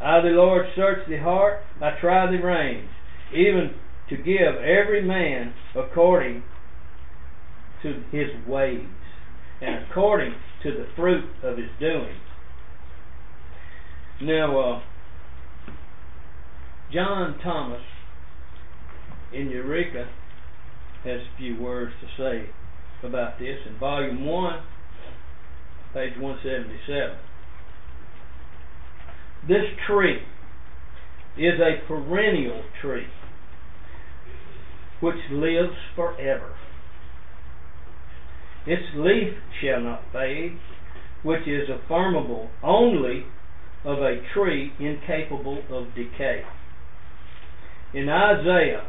I, 0.00 0.20
the 0.20 0.28
Lord, 0.28 0.66
search 0.76 1.00
the 1.08 1.18
heart. 1.18 1.64
I 1.82 1.98
try 2.00 2.30
the 2.30 2.38
reins. 2.38 2.88
even 3.34 3.74
to 4.08 4.16
give 4.16 4.54
every 4.54 5.02
man 5.02 5.52
according 5.74 6.44
to 7.82 8.04
his 8.12 8.28
ways 8.46 8.86
and 9.60 9.84
according 9.90 10.34
to 10.62 10.70
the 10.70 10.86
fruit 10.94 11.24
of 11.42 11.58
his 11.58 11.68
doing. 11.80 12.16
Now, 14.22 14.60
uh, 14.60 14.82
John 16.92 17.36
Thomas 17.42 17.82
in 19.32 19.50
Eureka 19.50 20.08
has 21.02 21.20
a 21.20 21.36
few 21.36 21.60
words 21.60 21.92
to 22.00 22.06
say 22.16 22.50
about 23.04 23.38
this 23.38 23.56
in 23.68 23.78
volume 23.78 24.24
1, 24.26 24.62
page 25.94 26.12
177. 26.18 27.16
This 29.48 29.64
tree 29.86 30.18
is 31.36 31.58
a 31.60 31.86
perennial 31.86 32.62
tree 32.80 33.06
which 35.00 35.16
lives 35.30 35.76
forever. 35.96 36.54
Its 38.66 38.82
leaf 38.94 39.34
shall 39.60 39.80
not 39.80 40.02
fade, 40.12 40.58
which 41.22 41.46
is 41.48 41.68
affirmable 41.68 42.50
only 42.62 43.24
of 43.84 43.98
a 43.98 44.20
tree 44.34 44.72
incapable 44.78 45.62
of 45.70 45.94
decay. 45.94 46.42
In 47.94 48.08
Isaiah, 48.08 48.86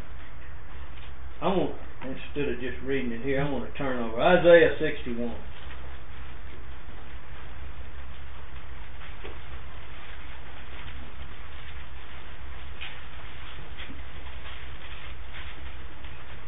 I 1.42 1.48
want 1.48 1.76
instead 2.04 2.50
of 2.50 2.60
just 2.60 2.78
reading 2.84 3.12
it 3.12 3.22
here, 3.22 3.42
I'm 3.42 3.52
going 3.52 3.72
to 3.72 3.78
turn 3.78 4.02
over 4.02 4.20
Isaiah 4.20 4.76
61. 4.80 5.36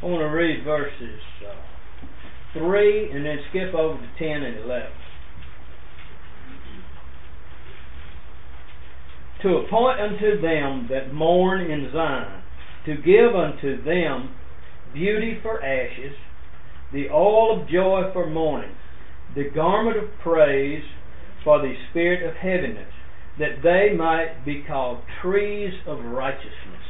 I 0.02 0.06
want 0.06 0.20
to 0.20 0.26
read 0.26 0.66
verses 0.66 1.22
uh, 1.48 2.60
3 2.60 3.12
and 3.12 3.26
then 3.26 3.38
skip 3.50 3.74
over 3.74 3.98
to 3.98 4.08
10 4.20 4.44
and 4.44 4.58
11. 4.66 4.88
To 9.44 9.50
appoint 9.58 10.00
unto 10.02 10.42
them 10.42 10.88
that 10.90 11.14
mourn 11.14 11.62
in 11.62 11.90
Zion, 11.94 12.44
to 12.86 12.96
give 12.98 13.34
unto 13.34 13.82
them 13.84 14.36
beauty 14.94 15.40
for 15.42 15.64
ashes, 15.64 16.16
the 16.92 17.10
oil 17.10 17.62
of 17.62 17.70
joy 17.70 18.10
for 18.14 18.30
mourning, 18.30 18.76
the 19.36 19.50
garment 19.54 19.98
of 19.98 20.10
praise 20.22 20.84
for 21.44 21.60
the 21.60 21.74
spirit 21.90 22.28
of 22.28 22.36
heaviness, 22.36 22.94
that 23.40 23.64
they 23.64 23.96
might 23.96 24.46
be 24.46 24.64
called 24.68 25.00
trees 25.22 25.74
of 25.88 26.00
righteousness 26.06 26.84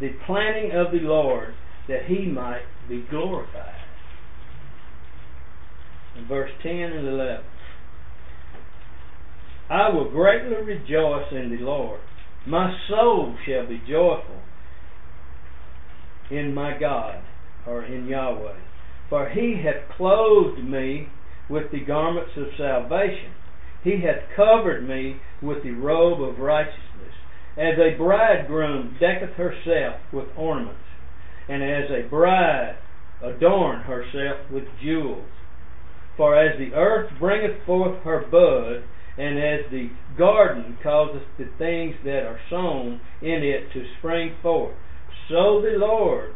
the 0.00 0.10
planting 0.26 0.72
of 0.72 0.92
the 0.92 0.98
Lord 0.98 1.54
that 1.88 2.06
he 2.06 2.26
might 2.26 2.62
be 2.88 3.04
glorified. 3.10 3.80
In 6.16 6.26
verse 6.26 6.50
10 6.62 6.72
and 6.72 7.08
11. 7.08 7.44
I 9.70 9.88
will 9.90 10.10
greatly 10.10 10.62
rejoice 10.62 11.32
in 11.32 11.50
the 11.50 11.64
Lord. 11.64 12.00
My 12.46 12.76
soul 12.88 13.36
shall 13.46 13.66
be 13.66 13.80
joyful 13.88 14.40
in 16.30 16.54
my 16.54 16.76
God, 16.78 17.22
or 17.66 17.84
in 17.84 18.06
Yahweh. 18.06 18.58
For 19.08 19.28
he 19.28 19.62
hath 19.62 19.96
clothed 19.96 20.64
me 20.64 21.08
with 21.48 21.70
the 21.70 21.80
garments 21.80 22.32
of 22.36 22.46
salvation. 22.56 23.32
He 23.82 24.00
hath 24.00 24.34
covered 24.34 24.88
me 24.88 25.20
with 25.42 25.62
the 25.62 25.72
robe 25.72 26.22
of 26.22 26.38
righteousness 26.38 26.84
as 27.56 27.78
a 27.78 27.96
bridegroom 27.96 28.96
decketh 28.98 29.36
herself 29.36 30.00
with 30.12 30.26
ornaments, 30.36 30.80
and 31.48 31.62
as 31.62 31.90
a 31.90 32.08
bride 32.08 32.76
adorn 33.22 33.80
herself 33.82 34.50
with 34.50 34.64
jewels. 34.82 35.28
For 36.16 36.36
as 36.36 36.58
the 36.58 36.74
earth 36.74 37.12
bringeth 37.18 37.64
forth 37.64 38.02
her 38.02 38.24
bud, 38.30 38.84
and 39.16 39.38
as 39.38 39.70
the 39.70 39.90
garden 40.18 40.78
causeth 40.82 41.22
the 41.38 41.48
things 41.58 41.94
that 42.04 42.24
are 42.24 42.40
sown 42.50 43.00
in 43.22 43.42
it 43.44 43.72
to 43.72 43.84
spring 43.98 44.34
forth, 44.42 44.74
so 45.28 45.60
the 45.62 45.76
Lord 45.78 46.34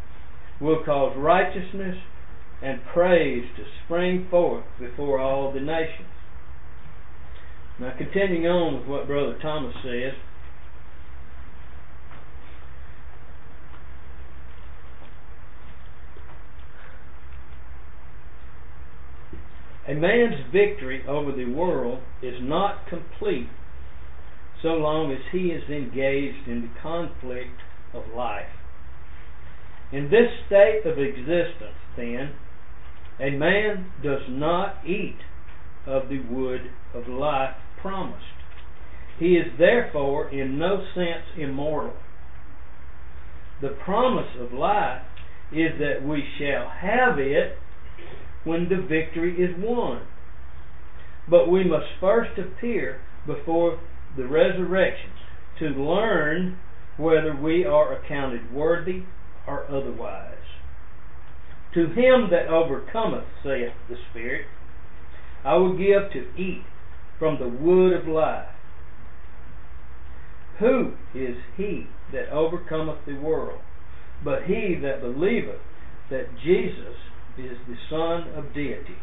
will 0.61 0.83
cause 0.85 1.15
righteousness 1.17 1.97
and 2.63 2.81
praise 2.93 3.45
to 3.57 3.65
spring 3.85 4.27
forth 4.31 4.65
before 4.79 5.21
all 5.21 5.53
the 5.53 5.61
nations. 5.61 6.09
Now, 7.79 7.95
continuing 7.97 8.47
on 8.47 8.81
with 8.81 8.89
what 8.89 9.07
Brother 9.07 9.39
Thomas 9.41 9.75
says, 9.85 10.15
A 19.89 19.95
man's 19.95 20.53
victory 20.53 21.03
over 21.09 21.33
the 21.33 21.47
world 21.47 22.03
is 22.21 22.35
not 22.43 22.87
complete 22.89 23.49
so 24.61 24.69
long 24.69 25.11
as 25.13 25.21
he 25.33 25.49
is 25.49 25.63
engaged 25.71 26.47
in 26.47 26.63
the 26.63 26.81
conflict 26.83 27.63
of 27.95 28.03
life. 28.15 28.58
In 29.91 30.11
this 30.11 30.29
state 30.47 30.83
of 30.85 30.99
existence, 30.99 31.77
then, 31.97 32.35
a 33.21 33.31
man 33.31 33.91
does 34.03 34.23
not 34.29 34.77
eat 34.87 35.19
of 35.87 36.09
the 36.09 36.21
wood 36.21 36.71
of 36.95 37.09
life 37.09 37.55
promised. 37.81 38.25
He 39.19 39.37
is 39.37 39.59
therefore 39.59 40.29
in 40.29 40.59
no 40.59 40.85
sense 40.95 41.25
immortal. 41.37 41.97
The 43.61 43.77
promise 43.85 44.37
of 44.39 44.53
life 44.53 45.03
is 45.51 45.79
that 45.79 46.07
we 46.07 46.23
shall 46.39 46.69
have 46.69 47.19
it 47.19 47.59
when 48.45 48.69
the 48.69 48.81
victory 48.81 49.35
is 49.43 49.57
won. 49.59 50.03
But 51.29 51.51
we 51.51 51.65
must 51.65 51.87
first 52.01 52.39
appear 52.39 53.01
before 53.27 53.81
the 54.17 54.27
resurrection 54.27 55.11
to 55.59 55.67
learn 55.67 56.59
whether 56.97 57.35
we 57.35 57.65
are 57.65 57.93
accounted 57.93 58.53
worthy 58.53 59.03
or 59.49 59.65
otherwise. 59.69 60.35
To 61.75 61.87
him 61.87 62.29
that 62.31 62.49
overcometh, 62.49 63.25
saith 63.43 63.73
the 63.89 63.97
Spirit, 64.11 64.47
I 65.45 65.55
will 65.55 65.77
give 65.77 66.13
to 66.13 66.41
eat 66.41 66.65
from 67.19 67.39
the 67.39 67.49
wood 67.49 67.93
of 67.93 68.07
life. 68.07 68.49
Who 70.59 70.93
is 71.15 71.37
he 71.57 71.87
that 72.13 72.31
overcometh 72.31 72.99
the 73.07 73.15
world, 73.15 73.61
but 74.25 74.45
he 74.45 74.77
that 74.83 75.01
believeth 75.01 75.61
that 76.11 76.27
Jesus 76.43 76.97
is 77.37 77.57
the 77.69 77.77
Son 77.89 78.33
of 78.35 78.53
Deity. 78.55 78.97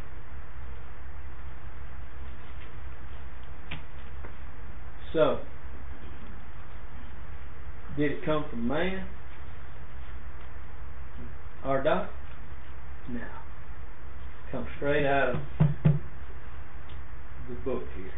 So, 5.13 5.39
did 7.95 8.11
it 8.11 8.25
come 8.25 8.45
from 8.49 8.67
man? 8.67 9.05
Our 11.65 11.81
doctor? 11.81 12.13
No. 13.09 13.17
It 13.17 14.51
comes 14.51 14.67
straight 14.77 15.07
out 15.07 15.29
of 15.29 15.41
the 17.49 17.55
book 17.65 17.81
here, 17.97 18.11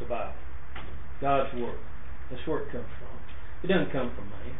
the 0.00 0.06
Bible. 0.06 0.32
God's 1.20 1.54
Word. 1.54 1.78
That's 2.30 2.40
where 2.48 2.60
it 2.60 2.72
comes 2.72 2.86
from. 2.98 3.18
It 3.62 3.66
doesn't 3.66 3.92
come 3.92 4.10
from 4.16 4.30
man. 4.30 4.56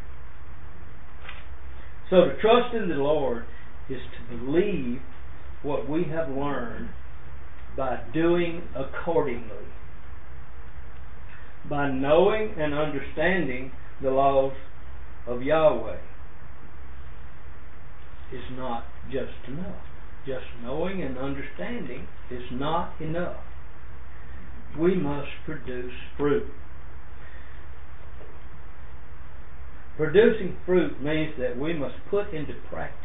So 2.11 2.16
to 2.16 2.40
trust 2.42 2.74
in 2.74 2.90
the 2.90 2.96
Lord 2.96 3.46
is 3.88 4.00
to 4.18 4.37
believe 4.37 5.00
what 5.62 5.88
we 5.88 6.04
have 6.11 6.28
learned 6.28 6.90
by 7.78 8.00
doing 8.12 8.68
accordingly. 8.76 9.68
By 11.70 11.90
knowing 11.90 12.57
and 12.59 12.74
understanding 12.74 13.72
the 14.02 14.11
laws 14.11 14.52
of 15.27 15.40
Yahweh 15.40 15.96
is 18.33 18.44
not 18.52 18.85
just 19.10 19.48
enough. 19.48 19.83
Just 20.27 20.46
knowing 20.62 21.02
and 21.02 21.18
understanding 21.18 22.06
is 22.31 22.42
not 22.50 23.00
enough. 23.00 23.42
We 24.79 24.94
must 24.94 25.29
produce 25.44 25.92
fruit. 26.16 26.46
Producing 29.96 30.56
fruit 30.66 31.00
means 31.02 31.35
that 31.38 31.58
we 31.58 31.75
must 31.75 31.94
put 32.10 32.35
into 32.35 32.54
practice 32.68 32.98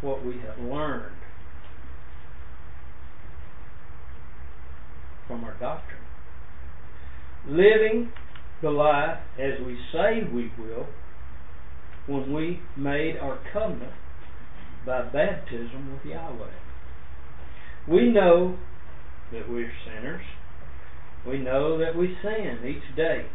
what 0.00 0.24
we 0.24 0.38
have 0.38 0.58
learned 0.58 1.14
from 5.28 5.44
our 5.44 5.54
doctrine. 5.60 6.02
Living 7.46 8.12
the 8.62 8.70
life 8.70 9.18
as 9.38 9.64
we 9.64 9.78
say 9.92 10.22
we 10.32 10.50
will 10.58 10.86
when 12.06 12.32
we 12.32 12.60
made 12.76 13.16
our 13.16 13.38
covenant 13.52 13.92
by 14.84 15.02
baptism 15.02 15.92
with 15.92 16.04
Yahweh. 16.04 16.50
We 17.88 18.10
know 18.10 18.58
that 19.32 19.48
we're 19.48 19.72
sinners. 19.86 20.24
We 21.26 21.38
know 21.38 21.78
that 21.78 21.96
we 21.96 22.16
sin 22.22 22.58
each 22.66 22.96
day. 22.96 23.26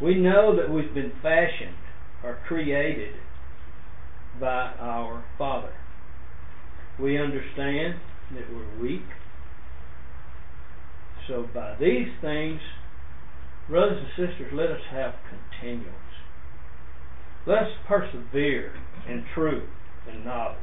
We 0.00 0.14
know 0.14 0.54
that 0.56 0.70
we've 0.70 0.94
been 0.94 1.12
fashioned 1.22 1.76
or 2.22 2.38
created 2.46 3.14
by 4.40 4.72
our 4.78 5.24
Father. 5.36 5.72
We 7.00 7.18
understand 7.18 7.94
that 8.34 8.44
we're 8.52 8.80
weak. 8.80 9.06
So 11.26 11.46
by 11.52 11.76
these 11.80 12.08
things, 12.20 12.60
brothers 13.68 14.04
and 14.04 14.28
sisters, 14.28 14.52
let 14.52 14.70
us 14.70 14.80
have 14.90 15.14
continuance. 15.28 15.94
Let 17.46 17.62
us 17.64 17.72
persevere 17.86 18.72
in 19.08 19.24
truth 19.34 19.68
and 20.08 20.24
knowledge. 20.24 20.58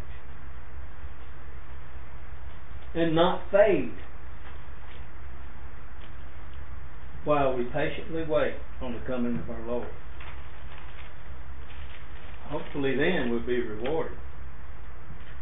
And 2.93 3.15
not 3.15 3.41
fade 3.51 3.91
while 7.25 7.57
we 7.57 7.65
patiently 7.65 8.23
wait 8.27 8.55
on 8.81 8.93
the 8.93 8.99
coming 9.05 9.37
of 9.39 9.49
our 9.49 9.65
Lord. 9.65 9.87
Hopefully 12.45 12.95
then 12.95 13.31
we'll 13.31 13.45
be 13.45 13.59
rewarded. 13.59 14.17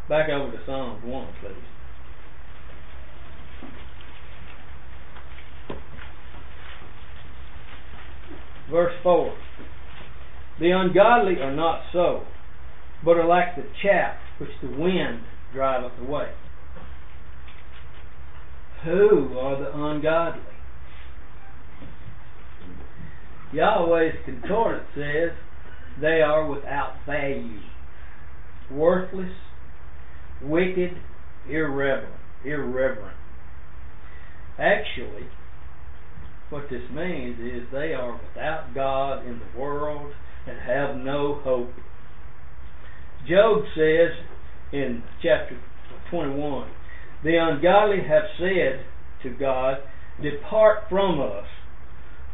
Back 0.08 0.30
over 0.30 0.52
to 0.52 0.58
Psalms 0.66 1.04
1, 1.04 1.28
please. 1.42 1.54
Verse 8.72 8.94
4 9.04 9.38
The 10.60 10.72
ungodly 10.72 11.36
are 11.42 11.54
not 11.54 11.82
so, 11.92 12.24
but 13.04 13.18
are 13.18 13.28
like 13.28 13.56
the 13.56 13.66
chaff 13.82 14.16
which 14.40 14.50
the 14.62 14.70
wind 14.70 15.22
driveth 15.54 15.92
away. 16.00 16.32
Who 18.84 19.38
are 19.38 19.60
the 19.60 19.72
ungodly? 19.74 20.42
Yahweh's 23.54 24.16
concordance 24.26 24.88
says 24.96 25.32
they 26.02 26.22
are 26.22 26.48
without 26.48 26.96
value, 27.06 27.60
worthless, 28.72 29.32
wicked, 30.42 30.98
irreverent. 31.48 32.16
Irreverent. 32.44 33.18
Actually, 34.60 35.28
what 36.50 36.64
this 36.70 36.82
means 36.92 37.40
is 37.40 37.68
they 37.72 37.94
are 37.94 38.20
without 38.28 38.74
God 38.76 39.26
in 39.26 39.40
the 39.40 39.60
world 39.60 40.12
and 40.46 40.60
have 40.60 40.98
no 40.98 41.40
hope. 41.44 41.72
Job 43.28 43.64
says 43.76 44.12
in 44.74 45.02
chapter 45.22 45.58
21, 46.12 46.70
the 47.24 47.38
ungodly 47.38 48.04
have 48.08 48.24
said 48.38 48.86
to 49.24 49.30
God, 49.38 49.78
Depart 50.22 50.84
from 50.90 51.22
us, 51.22 51.46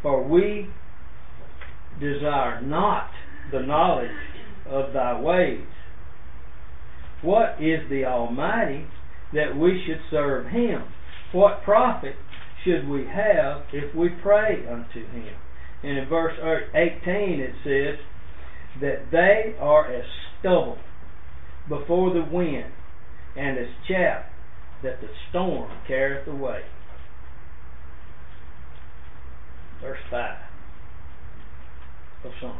for 0.02 0.28
we 0.28 0.68
desire 2.00 2.62
not 2.62 3.10
the 3.52 3.60
knowledge 3.60 4.10
of 4.68 4.94
thy 4.94 5.20
ways. 5.20 5.66
What 7.22 7.62
is 7.62 7.88
the 7.90 8.06
Almighty 8.06 8.86
that 9.34 9.56
we 9.56 9.84
should 9.86 10.02
serve 10.10 10.48
him? 10.48 10.84
What 11.34 11.64
profit 11.64 12.16
should 12.64 12.88
we 12.88 13.06
have 13.06 13.64
if 13.72 13.94
we 13.96 14.10
pray 14.24 14.66
unto 14.68 15.06
him? 15.12 15.36
And 15.84 15.98
in 16.00 16.10
verse 16.10 16.34
18 16.74 17.40
it 17.40 17.54
says 17.64 18.00
that 18.82 19.12
they 19.12 19.56
are 19.60 19.94
as 19.94 20.06
stubble 20.40 20.78
before 21.68 22.14
the 22.14 22.24
wind 22.24 22.72
and 23.36 23.58
as 23.58 23.68
chaff 23.88 24.26
that 24.84 25.02
the 25.02 25.08
storm 25.30 25.72
carrieth 25.88 26.28
away. 26.28 26.62
Verse 29.82 30.00
5 30.10 30.38
of 32.26 32.32
Psalm. 32.42 32.58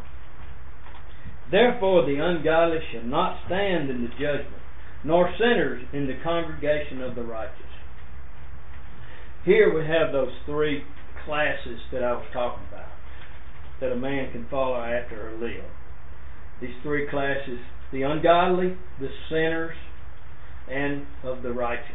Therefore 1.51 2.05
the 2.05 2.17
ungodly 2.19 2.80
shall 2.91 3.03
not 3.03 3.39
stand 3.47 3.89
in 3.89 4.03
the 4.03 4.09
judgment, 4.09 4.61
nor 5.03 5.34
sinners 5.38 5.84
in 5.91 6.07
the 6.07 6.17
congregation 6.23 7.01
of 7.01 7.15
the 7.15 7.23
righteous. 7.23 7.55
Here 9.45 9.73
we 9.73 9.86
have 9.88 10.11
those 10.11 10.34
three 10.45 10.84
classes 11.25 11.80
that 11.91 12.03
I 12.03 12.13
was 12.13 12.25
talking 12.32 12.65
about 12.69 12.91
that 13.82 13.91
a 13.91 13.95
man 13.95 14.32
can 14.32 14.45
follow 14.49 14.75
after 14.75 15.30
or 15.30 15.39
live. 15.39 15.63
These 16.62 16.76
three 16.84 17.07
classes 17.10 17.60
the 17.91 18.03
ungodly, 18.03 18.78
the 18.99 19.10
sinners, 19.30 19.76
and 20.70 21.05
of 21.24 21.41
the 21.41 21.51
righteous. 21.51 21.86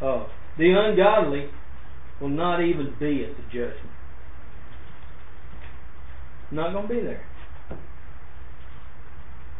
Uh, 0.00 0.26
the 0.58 0.72
ungodly 0.76 1.48
will 2.20 2.28
not 2.28 2.62
even 2.62 2.94
be 3.00 3.24
at 3.24 3.36
the 3.36 3.42
judgment. 3.44 3.90
Not 6.50 6.72
going 6.72 6.88
to 6.88 6.94
be 6.94 7.00
there. 7.00 7.26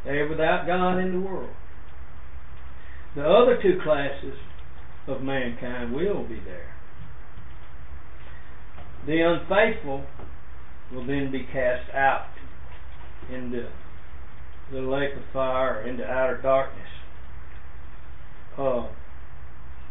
They're 0.04 0.28
without 0.28 0.66
God 0.66 0.98
in 0.98 1.12
the 1.12 1.20
world. 1.20 1.50
The 3.16 3.22
other 3.22 3.58
two 3.60 3.80
classes 3.82 4.34
of 5.08 5.22
mankind 5.22 5.94
will 5.94 6.22
be 6.28 6.40
there. 6.44 6.74
The 9.06 9.20
unfaithful 9.20 10.04
will 10.92 11.06
then 11.06 11.32
be 11.32 11.44
cast 11.44 11.90
out 11.94 12.35
into 13.32 13.68
the 14.72 14.80
lake 14.80 15.14
of 15.16 15.22
fire, 15.32 15.80
or 15.80 15.88
into 15.88 16.04
outer 16.04 16.40
darkness. 16.42 16.88
Uh, 18.58 18.88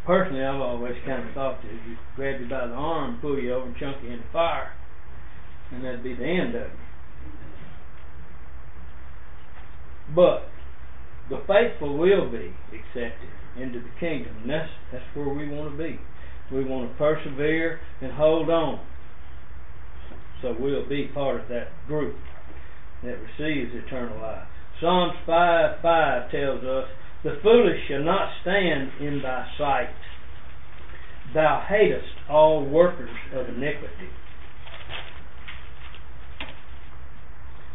personally, 0.04 0.44
I've 0.44 0.60
always 0.60 0.94
kind 1.06 1.26
of 1.26 1.34
thought 1.34 1.62
that 1.62 1.68
if 1.68 1.80
you 1.88 1.96
grab 2.14 2.40
you 2.40 2.48
by 2.48 2.66
the 2.66 2.74
arm, 2.74 3.18
pull 3.20 3.38
you 3.38 3.54
over, 3.54 3.66
and 3.66 3.76
chunk 3.76 4.02
you 4.02 4.10
in 4.10 4.18
the 4.18 4.32
fire, 4.32 4.72
and 5.72 5.84
that'd 5.84 6.02
be 6.02 6.14
the 6.14 6.24
end 6.24 6.54
of 6.54 6.70
you. 6.70 6.86
But 10.14 10.48
the 11.28 11.42
faithful 11.46 11.98
will 11.98 12.30
be 12.30 12.54
accepted 12.72 13.30
into 13.60 13.80
the 13.80 13.90
kingdom. 13.98 14.36
And 14.42 14.50
that's, 14.50 14.70
that's 14.92 15.04
where 15.14 15.28
we 15.28 15.48
want 15.48 15.72
to 15.72 15.76
be. 15.76 15.98
We 16.52 16.64
want 16.64 16.92
to 16.92 16.96
persevere 16.96 17.80
and 18.00 18.12
hold 18.12 18.48
on. 18.50 18.80
So 20.42 20.54
we'll 20.58 20.88
be 20.88 21.08
part 21.12 21.40
of 21.40 21.48
that 21.48 21.68
group 21.88 22.14
that 23.06 23.18
receives 23.18 23.72
eternal 23.74 24.20
life. 24.20 24.46
Psalms 24.80 25.14
5 25.24 25.80
5 25.80 26.30
tells 26.30 26.64
us, 26.64 26.84
The 27.24 27.38
foolish 27.42 27.80
shall 27.88 28.04
not 28.04 28.30
stand 28.42 28.90
in 29.00 29.22
thy 29.22 29.46
sight. 29.56 29.94
Thou 31.34 31.64
hatest 31.68 32.28
all 32.28 32.64
workers 32.64 33.10
of 33.34 33.48
iniquity. 33.48 34.10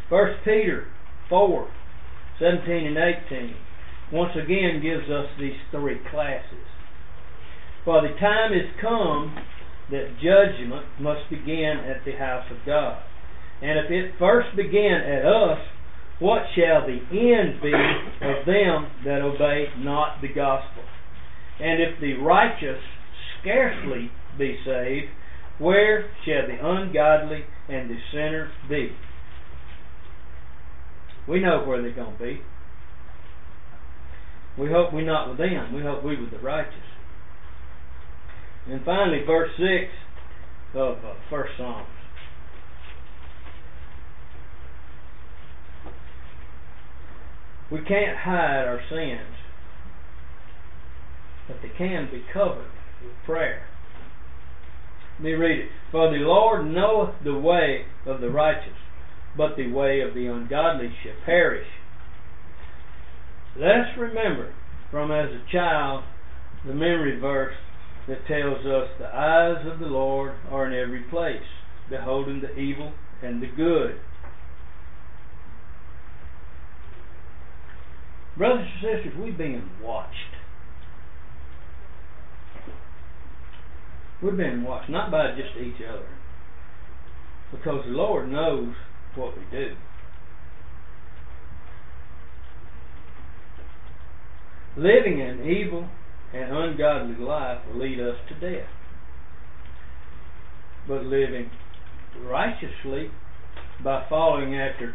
1 0.08 0.26
Peter 0.44 0.86
4 1.28 1.70
17 2.38 2.86
and 2.86 2.98
18 2.98 3.54
once 4.12 4.32
again 4.36 4.80
gives 4.82 5.08
us 5.08 5.26
these 5.40 5.56
three 5.70 5.98
classes. 6.10 6.66
For 7.84 8.02
the 8.02 8.14
time 8.20 8.52
is 8.52 8.68
come 8.80 9.34
that 9.90 10.16
judgment 10.22 10.86
must 11.00 11.28
begin 11.30 11.78
at 11.88 12.04
the 12.04 12.12
house 12.12 12.44
of 12.50 12.58
God. 12.66 13.02
And 13.62 13.78
if 13.78 13.90
it 13.90 14.14
first 14.18 14.56
begin 14.56 15.00
at 15.06 15.24
us, 15.24 15.58
what 16.18 16.42
shall 16.56 16.86
the 16.86 16.98
end 17.10 17.62
be 17.62 17.72
of 17.72 18.44
them 18.44 18.90
that 19.04 19.22
obey 19.22 19.66
not 19.78 20.20
the 20.20 20.28
gospel? 20.28 20.82
And 21.60 21.80
if 21.80 22.00
the 22.00 22.14
righteous 22.14 22.80
scarcely 23.40 24.10
be 24.36 24.58
saved, 24.64 25.12
where 25.58 26.10
shall 26.24 26.48
the 26.48 26.58
ungodly 26.60 27.44
and 27.68 27.88
the 27.88 27.98
sinner 28.10 28.50
be? 28.68 28.90
We 31.28 31.40
know 31.40 31.64
where 31.64 31.80
they're 31.80 31.94
going 31.94 32.16
to 32.16 32.22
be. 32.22 32.40
We 34.58 34.68
hope 34.70 34.92
we're 34.92 35.06
not 35.06 35.28
with 35.28 35.38
them. 35.38 35.72
We 35.72 35.82
hope 35.82 36.02
we're 36.02 36.20
with 36.20 36.32
the 36.32 36.40
righteous. 36.40 36.74
And 38.68 38.84
finally, 38.84 39.22
verse 39.24 39.50
6 39.56 39.68
of 40.74 40.96
uh, 40.98 41.14
First. 41.30 41.52
We 47.72 47.80
can't 47.80 48.18
hide 48.18 48.66
our 48.68 48.82
sins, 48.90 49.34
but 51.48 51.56
they 51.62 51.70
can 51.78 52.10
be 52.12 52.22
covered 52.30 52.70
with 53.02 53.14
prayer. 53.24 53.66
Let 55.16 55.24
me 55.24 55.32
read 55.32 55.58
it. 55.60 55.68
For 55.90 56.10
the 56.10 56.18
Lord 56.18 56.66
knoweth 56.66 57.14
the 57.24 57.38
way 57.38 57.86
of 58.04 58.20
the 58.20 58.28
righteous, 58.28 58.76
but 59.38 59.56
the 59.56 59.72
way 59.72 60.00
of 60.00 60.12
the 60.12 60.26
ungodly 60.26 60.92
shall 61.02 61.14
perish. 61.24 61.66
Let 63.56 63.70
us 63.70 63.98
remember 63.98 64.52
from 64.90 65.10
as 65.10 65.30
a 65.30 65.50
child 65.50 66.04
the 66.66 66.74
memory 66.74 67.18
verse 67.18 67.56
that 68.06 68.26
tells 68.26 68.66
us 68.66 68.90
the 68.98 69.06
eyes 69.06 69.66
of 69.66 69.78
the 69.78 69.86
Lord 69.86 70.34
are 70.50 70.66
in 70.66 70.74
every 70.74 71.04
place, 71.04 71.48
beholding 71.88 72.42
the 72.42 72.54
evil 72.54 72.92
and 73.22 73.42
the 73.42 73.46
good. 73.46 73.98
Brothers 78.36 78.66
and 78.66 78.96
sisters, 78.96 79.18
we're 79.18 79.36
being 79.36 79.68
watched. 79.82 80.16
We're 84.22 84.32
being 84.32 84.62
watched, 84.62 84.88
not 84.88 85.10
by 85.10 85.32
just 85.32 85.56
each 85.60 85.82
other, 85.86 86.08
because 87.50 87.84
the 87.84 87.92
Lord 87.92 88.30
knows 88.30 88.74
what 89.16 89.36
we 89.36 89.44
do. 89.50 89.74
Living 94.76 95.20
an 95.20 95.46
evil 95.46 95.88
and 96.32 96.56
ungodly 96.56 97.22
life 97.22 97.58
will 97.66 97.80
lead 97.80 98.00
us 98.00 98.16
to 98.28 98.34
death. 98.40 98.68
But 100.88 101.04
living 101.04 101.50
righteously 102.24 103.10
by 103.84 104.06
following 104.08 104.54
after 104.54 104.94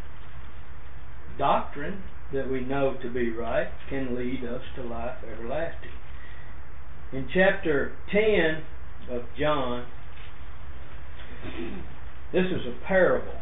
doctrine 1.37 2.01
that 2.33 2.49
we 2.49 2.61
know 2.61 2.95
to 3.01 3.09
be 3.09 3.31
right 3.31 3.67
can 3.89 4.15
lead 4.15 4.43
us 4.43 4.61
to 4.75 4.83
life 4.83 5.17
everlasting. 5.23 5.91
In 7.13 7.27
chapter 7.33 7.93
10 8.11 9.15
of 9.15 9.23
John, 9.39 9.85
this 12.33 12.45
is 12.45 12.65
a 12.67 12.85
parable. 12.85 13.39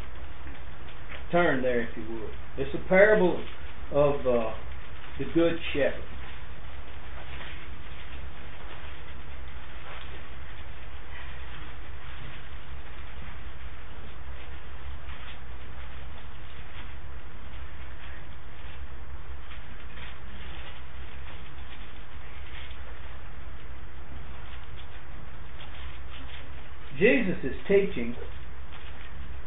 Turn 1.32 1.64
there 1.64 1.82
if 1.82 1.98
you 1.98 2.04
would. 2.14 2.30
It's 2.58 2.76
a 2.76 2.88
parable 2.88 3.44
of 3.92 4.20
uh, 4.22 4.52
the 5.18 5.26
Good 5.34 5.58
Shepherd. 5.74 6.05
Jesus 27.00 27.38
is 27.44 27.56
teaching 27.68 28.16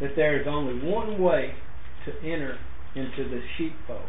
that 0.00 0.14
there 0.16 0.40
is 0.40 0.46
only 0.46 0.74
one 0.86 1.20
way 1.20 1.54
to 2.04 2.12
enter 2.18 2.58
into 2.94 3.28
the 3.28 3.40
sheepfold. 3.56 4.08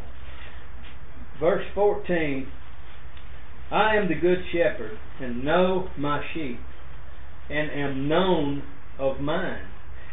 Verse 1.39 1.65
14 1.73 2.47
I 3.71 3.95
am 3.95 4.07
the 4.07 4.15
good 4.15 4.39
shepherd, 4.51 4.97
and 5.21 5.43
know 5.43 5.89
my 5.97 6.23
sheep, 6.33 6.59
and 7.49 7.69
am 7.71 8.07
known 8.07 8.63
of 8.97 9.19
mine. 9.19 9.65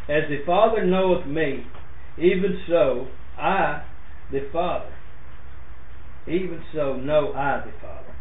As 0.09 0.29
the 0.29 0.45
Father 0.45 0.85
knoweth 0.85 1.27
me, 1.27 1.65
even 2.19 2.61
so 2.69 3.09
I, 3.39 3.85
the 4.31 4.47
Father, 4.53 4.93
even 6.27 6.63
so 6.75 6.97
know 6.97 7.33
I 7.33 7.65
the 7.65 7.73
Father. 7.81 8.15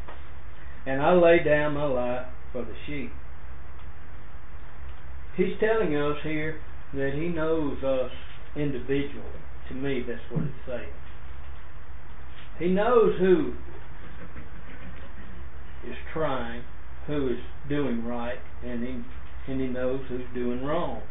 And 0.86 1.02
I 1.02 1.14
lay 1.14 1.44
down 1.44 1.74
my 1.74 1.86
life 1.86 2.28
for 2.54 2.64
the 2.64 2.76
sheep. 2.86 3.12
He's 5.36 5.60
telling 5.60 5.96
us 5.96 6.18
here 6.24 6.62
that 6.94 7.12
he 7.14 7.28
knows 7.28 7.84
us 7.84 8.12
individually. 8.56 9.24
To 9.68 9.74
me, 9.74 10.04
that's 10.08 10.22
what 10.32 10.44
it's 10.44 10.54
saying. 10.66 10.94
He 12.60 12.68
knows 12.70 13.20
who 13.20 13.54
is 15.90 15.96
trying, 16.14 16.64
who 17.08 17.30
is 17.30 17.40
doing 17.68 18.06
right, 18.06 18.40
and 18.64 18.84
he 18.84 19.04
and 19.52 19.62
he 19.62 19.68
knows 19.68 20.02
who's 20.08 20.26
doing 20.34 20.64
wrong, 20.64 21.02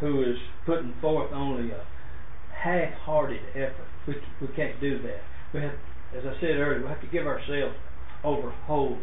who 0.00 0.22
is 0.22 0.36
putting 0.66 0.94
forth 1.00 1.32
only 1.32 1.70
a 1.72 1.84
half-hearted 2.62 3.40
effort. 3.54 3.88
We 4.06 4.14
we 4.40 4.48
can't 4.54 4.80
do 4.80 5.00
that. 5.02 5.22
We 5.54 5.60
have, 5.60 5.74
as 6.16 6.24
I 6.26 6.40
said 6.40 6.56
earlier, 6.56 6.82
we 6.82 6.88
have 6.88 7.00
to 7.00 7.06
give 7.06 7.26
ourselves 7.26 7.74
over 8.22 8.50
wholly, 8.50 8.98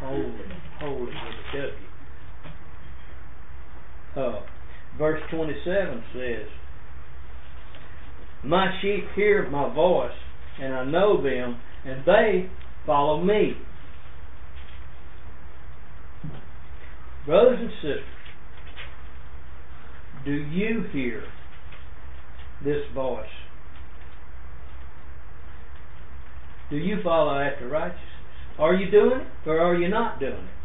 wholly, 0.00 0.32
wholly 0.80 1.00
with 1.00 1.12
a 1.12 1.56
W. 1.56 1.87
Uh, 4.16 4.40
verse 4.96 5.20
27 5.30 6.02
says, 6.12 6.48
My 8.44 8.78
sheep 8.80 9.04
hear 9.14 9.48
my 9.48 9.72
voice, 9.72 10.10
and 10.60 10.74
I 10.74 10.84
know 10.84 11.22
them, 11.22 11.60
and 11.84 12.04
they 12.04 12.50
follow 12.86 13.22
me. 13.22 13.52
Brothers 17.26 17.58
and 17.60 17.70
sisters, 17.82 18.04
do 20.24 20.32
you 20.32 20.84
hear 20.92 21.24
this 22.64 22.82
voice? 22.94 23.26
Do 26.70 26.76
you 26.76 26.96
follow 27.02 27.38
after 27.38 27.68
righteousness? 27.68 28.02
Are 28.58 28.74
you 28.74 28.90
doing 28.90 29.20
it 29.20 29.48
or 29.48 29.60
are 29.60 29.74
you 29.74 29.88
not 29.88 30.18
doing 30.18 30.32
it? 30.32 30.57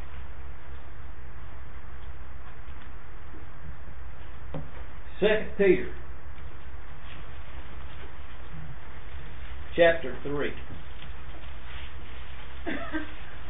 Second 5.24 5.52
Peter 5.58 5.90
chapter 9.74 10.18
three. 10.22 10.52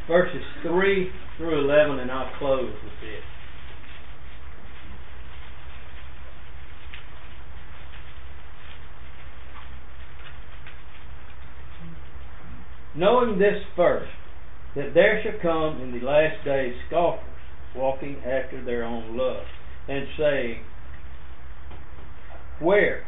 Verses 0.06 0.42
three 0.62 1.10
through 1.36 1.68
eleven 1.68 1.98
and 1.98 2.12
I'll 2.12 2.30
close 2.38 2.72
with 2.72 2.92
this. 3.00 3.24
Knowing 12.94 13.40
this 13.40 13.64
first, 13.74 14.12
that 14.76 14.94
there 14.94 15.20
shall 15.24 15.40
come 15.42 15.82
in 15.82 15.90
the 15.90 16.06
last 16.06 16.44
days 16.44 16.76
scoffers, 16.86 17.24
walking 17.74 18.18
after 18.18 18.64
their 18.64 18.84
own 18.84 19.16
lust, 19.16 19.48
and 19.88 20.06
saying, 20.16 20.60
where 22.60 23.04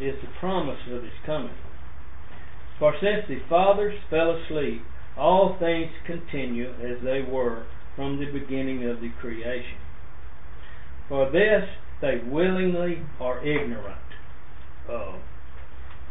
is 0.00 0.14
the 0.22 0.28
promise 0.40 0.80
of 0.90 1.02
his 1.02 1.12
coming? 1.26 1.56
For 2.78 2.94
since 3.00 3.26
the 3.28 3.40
fathers 3.48 3.98
fell 4.08 4.30
asleep, 4.30 4.82
all 5.16 5.56
things 5.58 5.90
continue 6.06 6.70
as 6.74 7.02
they 7.02 7.22
were 7.22 7.66
from 7.96 8.18
the 8.18 8.30
beginning 8.30 8.88
of 8.88 9.00
the 9.00 9.10
creation. 9.20 9.78
For 11.08 11.30
this 11.30 11.64
they 12.00 12.20
willingly 12.24 13.02
are 13.20 13.44
ignorant 13.44 13.98
of, 14.88 15.16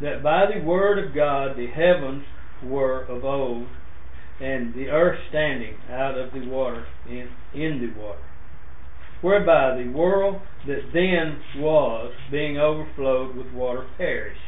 that 0.02 0.22
by 0.22 0.46
the 0.54 0.66
word 0.66 1.00
of 1.00 1.16
God 1.16 1.56
the 1.56 1.68
heavens 1.68 2.26
were 2.62 3.04
of 3.04 3.24
old, 3.24 3.68
and 4.42 4.74
the 4.74 4.90
earth 4.90 5.20
standing 5.30 5.76
out 5.90 6.18
of 6.18 6.34
the 6.34 6.46
water 6.48 6.86
in, 7.08 7.30
in 7.54 7.80
the 7.80 8.00
water 8.00 8.20
whereby 9.22 9.76
the 9.76 9.90
world 9.90 10.42
that 10.68 10.92
then 10.94 11.42
was, 11.62 12.14
being 12.32 12.58
overflowed 12.58 13.36
with 13.36 13.52
water, 13.54 13.88
perished. 13.98 14.40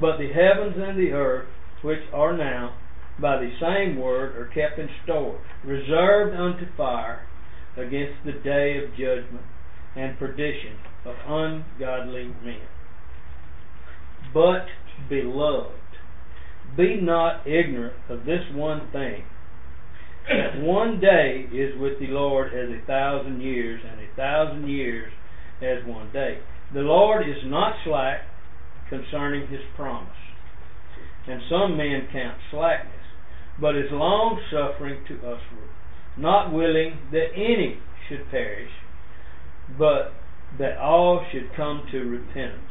But 0.00 0.18
the 0.18 0.28
heavens 0.28 0.76
and 0.76 0.98
the 0.98 1.12
earth, 1.12 1.48
which 1.82 2.02
are 2.12 2.36
now, 2.36 2.76
by 3.18 3.38
the 3.38 3.50
same 3.60 3.98
word, 3.98 4.36
are 4.36 4.46
kept 4.46 4.78
in 4.78 4.88
store, 5.04 5.40
reserved 5.64 6.36
unto 6.36 6.66
fire 6.76 7.26
against 7.76 8.24
the 8.24 8.32
day 8.32 8.78
of 8.82 8.90
judgment 8.90 9.44
and 9.94 10.18
perdition 10.18 10.76
of 11.04 11.16
ungodly 11.26 12.30
men. 12.44 12.68
But, 14.34 14.66
beloved, 15.08 15.72
be 16.76 17.00
not 17.00 17.46
ignorant 17.46 17.94
of 18.08 18.26
this 18.26 18.42
one 18.52 18.90
thing 18.92 19.24
one 20.56 20.98
day 21.00 21.46
is 21.52 21.78
with 21.78 22.00
the 22.00 22.08
Lord 22.08 22.52
as 22.52 22.68
a 22.70 22.84
thousand 22.86 23.40
years, 23.40 23.80
and 23.88 24.00
a 24.00 24.14
thousand 24.16 24.68
years 24.68 25.12
as 25.62 25.86
one 25.86 26.12
day. 26.12 26.38
The 26.74 26.80
Lord 26.80 27.28
is 27.28 27.36
not 27.44 27.76
slack 27.84 28.22
concerning 28.88 29.48
his 29.48 29.60
promise, 29.76 30.08
and 31.28 31.40
some 31.48 31.76
men 31.76 32.08
count 32.12 32.38
slackness, 32.50 32.94
but 33.60 33.76
is 33.76 33.86
long 33.92 34.40
suffering 34.50 35.04
to 35.06 35.14
usward, 35.14 35.70
not 36.16 36.52
willing 36.52 36.98
that 37.12 37.28
any 37.34 37.78
should 38.08 38.28
perish, 38.30 38.70
but 39.78 40.12
that 40.58 40.76
all 40.78 41.24
should 41.30 41.54
come 41.56 41.86
to 41.92 41.98
repentance. 41.98 42.62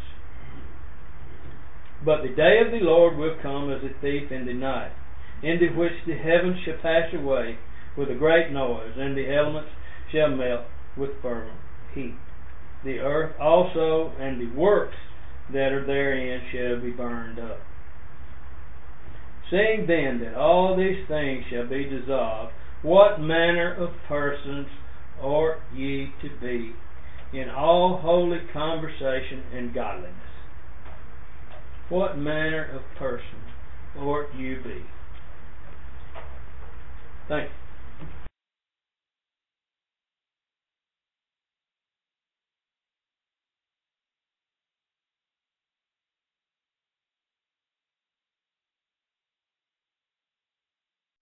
But 2.03 2.21
the 2.21 2.35
day 2.35 2.59
of 2.65 2.71
the 2.71 2.85
Lord 2.85 3.17
will 3.17 3.37
come 3.41 3.71
as 3.71 3.81
a 3.81 4.01
thief 4.01 4.31
in 4.31 4.45
the 4.45 4.53
night 4.53 4.91
into 5.45 5.67
which 5.77 5.93
the 6.07 6.17
heavens 6.17 6.57
shall 6.65 6.77
pass 6.81 7.13
away 7.13 7.57
with 7.95 8.09
a 8.09 8.15
great 8.15 8.51
noise, 8.51 8.93
and 8.97 9.15
the 9.15 9.31
elements 9.33 9.69
shall 10.11 10.29
melt 10.29 10.65
with 10.97 11.11
fervent 11.21 11.59
heat. 11.93 12.15
The 12.83 12.99
earth 12.99 13.35
also 13.39 14.11
and 14.19 14.41
the 14.41 14.53
works 14.55 14.97
that 15.53 15.71
are 15.71 15.85
therein 15.85 16.41
shall 16.51 16.81
be 16.81 16.91
burned 16.91 17.39
up. 17.39 17.59
Seeing 19.49 19.85
then 19.87 20.19
that 20.21 20.35
all 20.35 20.75
these 20.75 21.07
things 21.07 21.45
shall 21.49 21.67
be 21.67 21.83
dissolved, 21.83 22.51
what 22.81 23.21
manner 23.21 23.73
of 23.73 23.89
persons 24.07 24.67
ought 25.21 25.57
ye 25.73 26.11
to 26.21 26.29
be 26.41 26.73
in 27.33 27.49
all 27.49 27.99
holy 28.01 28.39
conversation 28.51 29.43
and 29.53 29.73
godliness? 29.73 30.13
What 31.89 32.17
manner 32.17 32.65
of 32.65 32.81
persons 32.97 33.51
ought 33.97 34.33
you 34.35 34.61
be? 34.63 34.83
Thanks. 37.27 37.53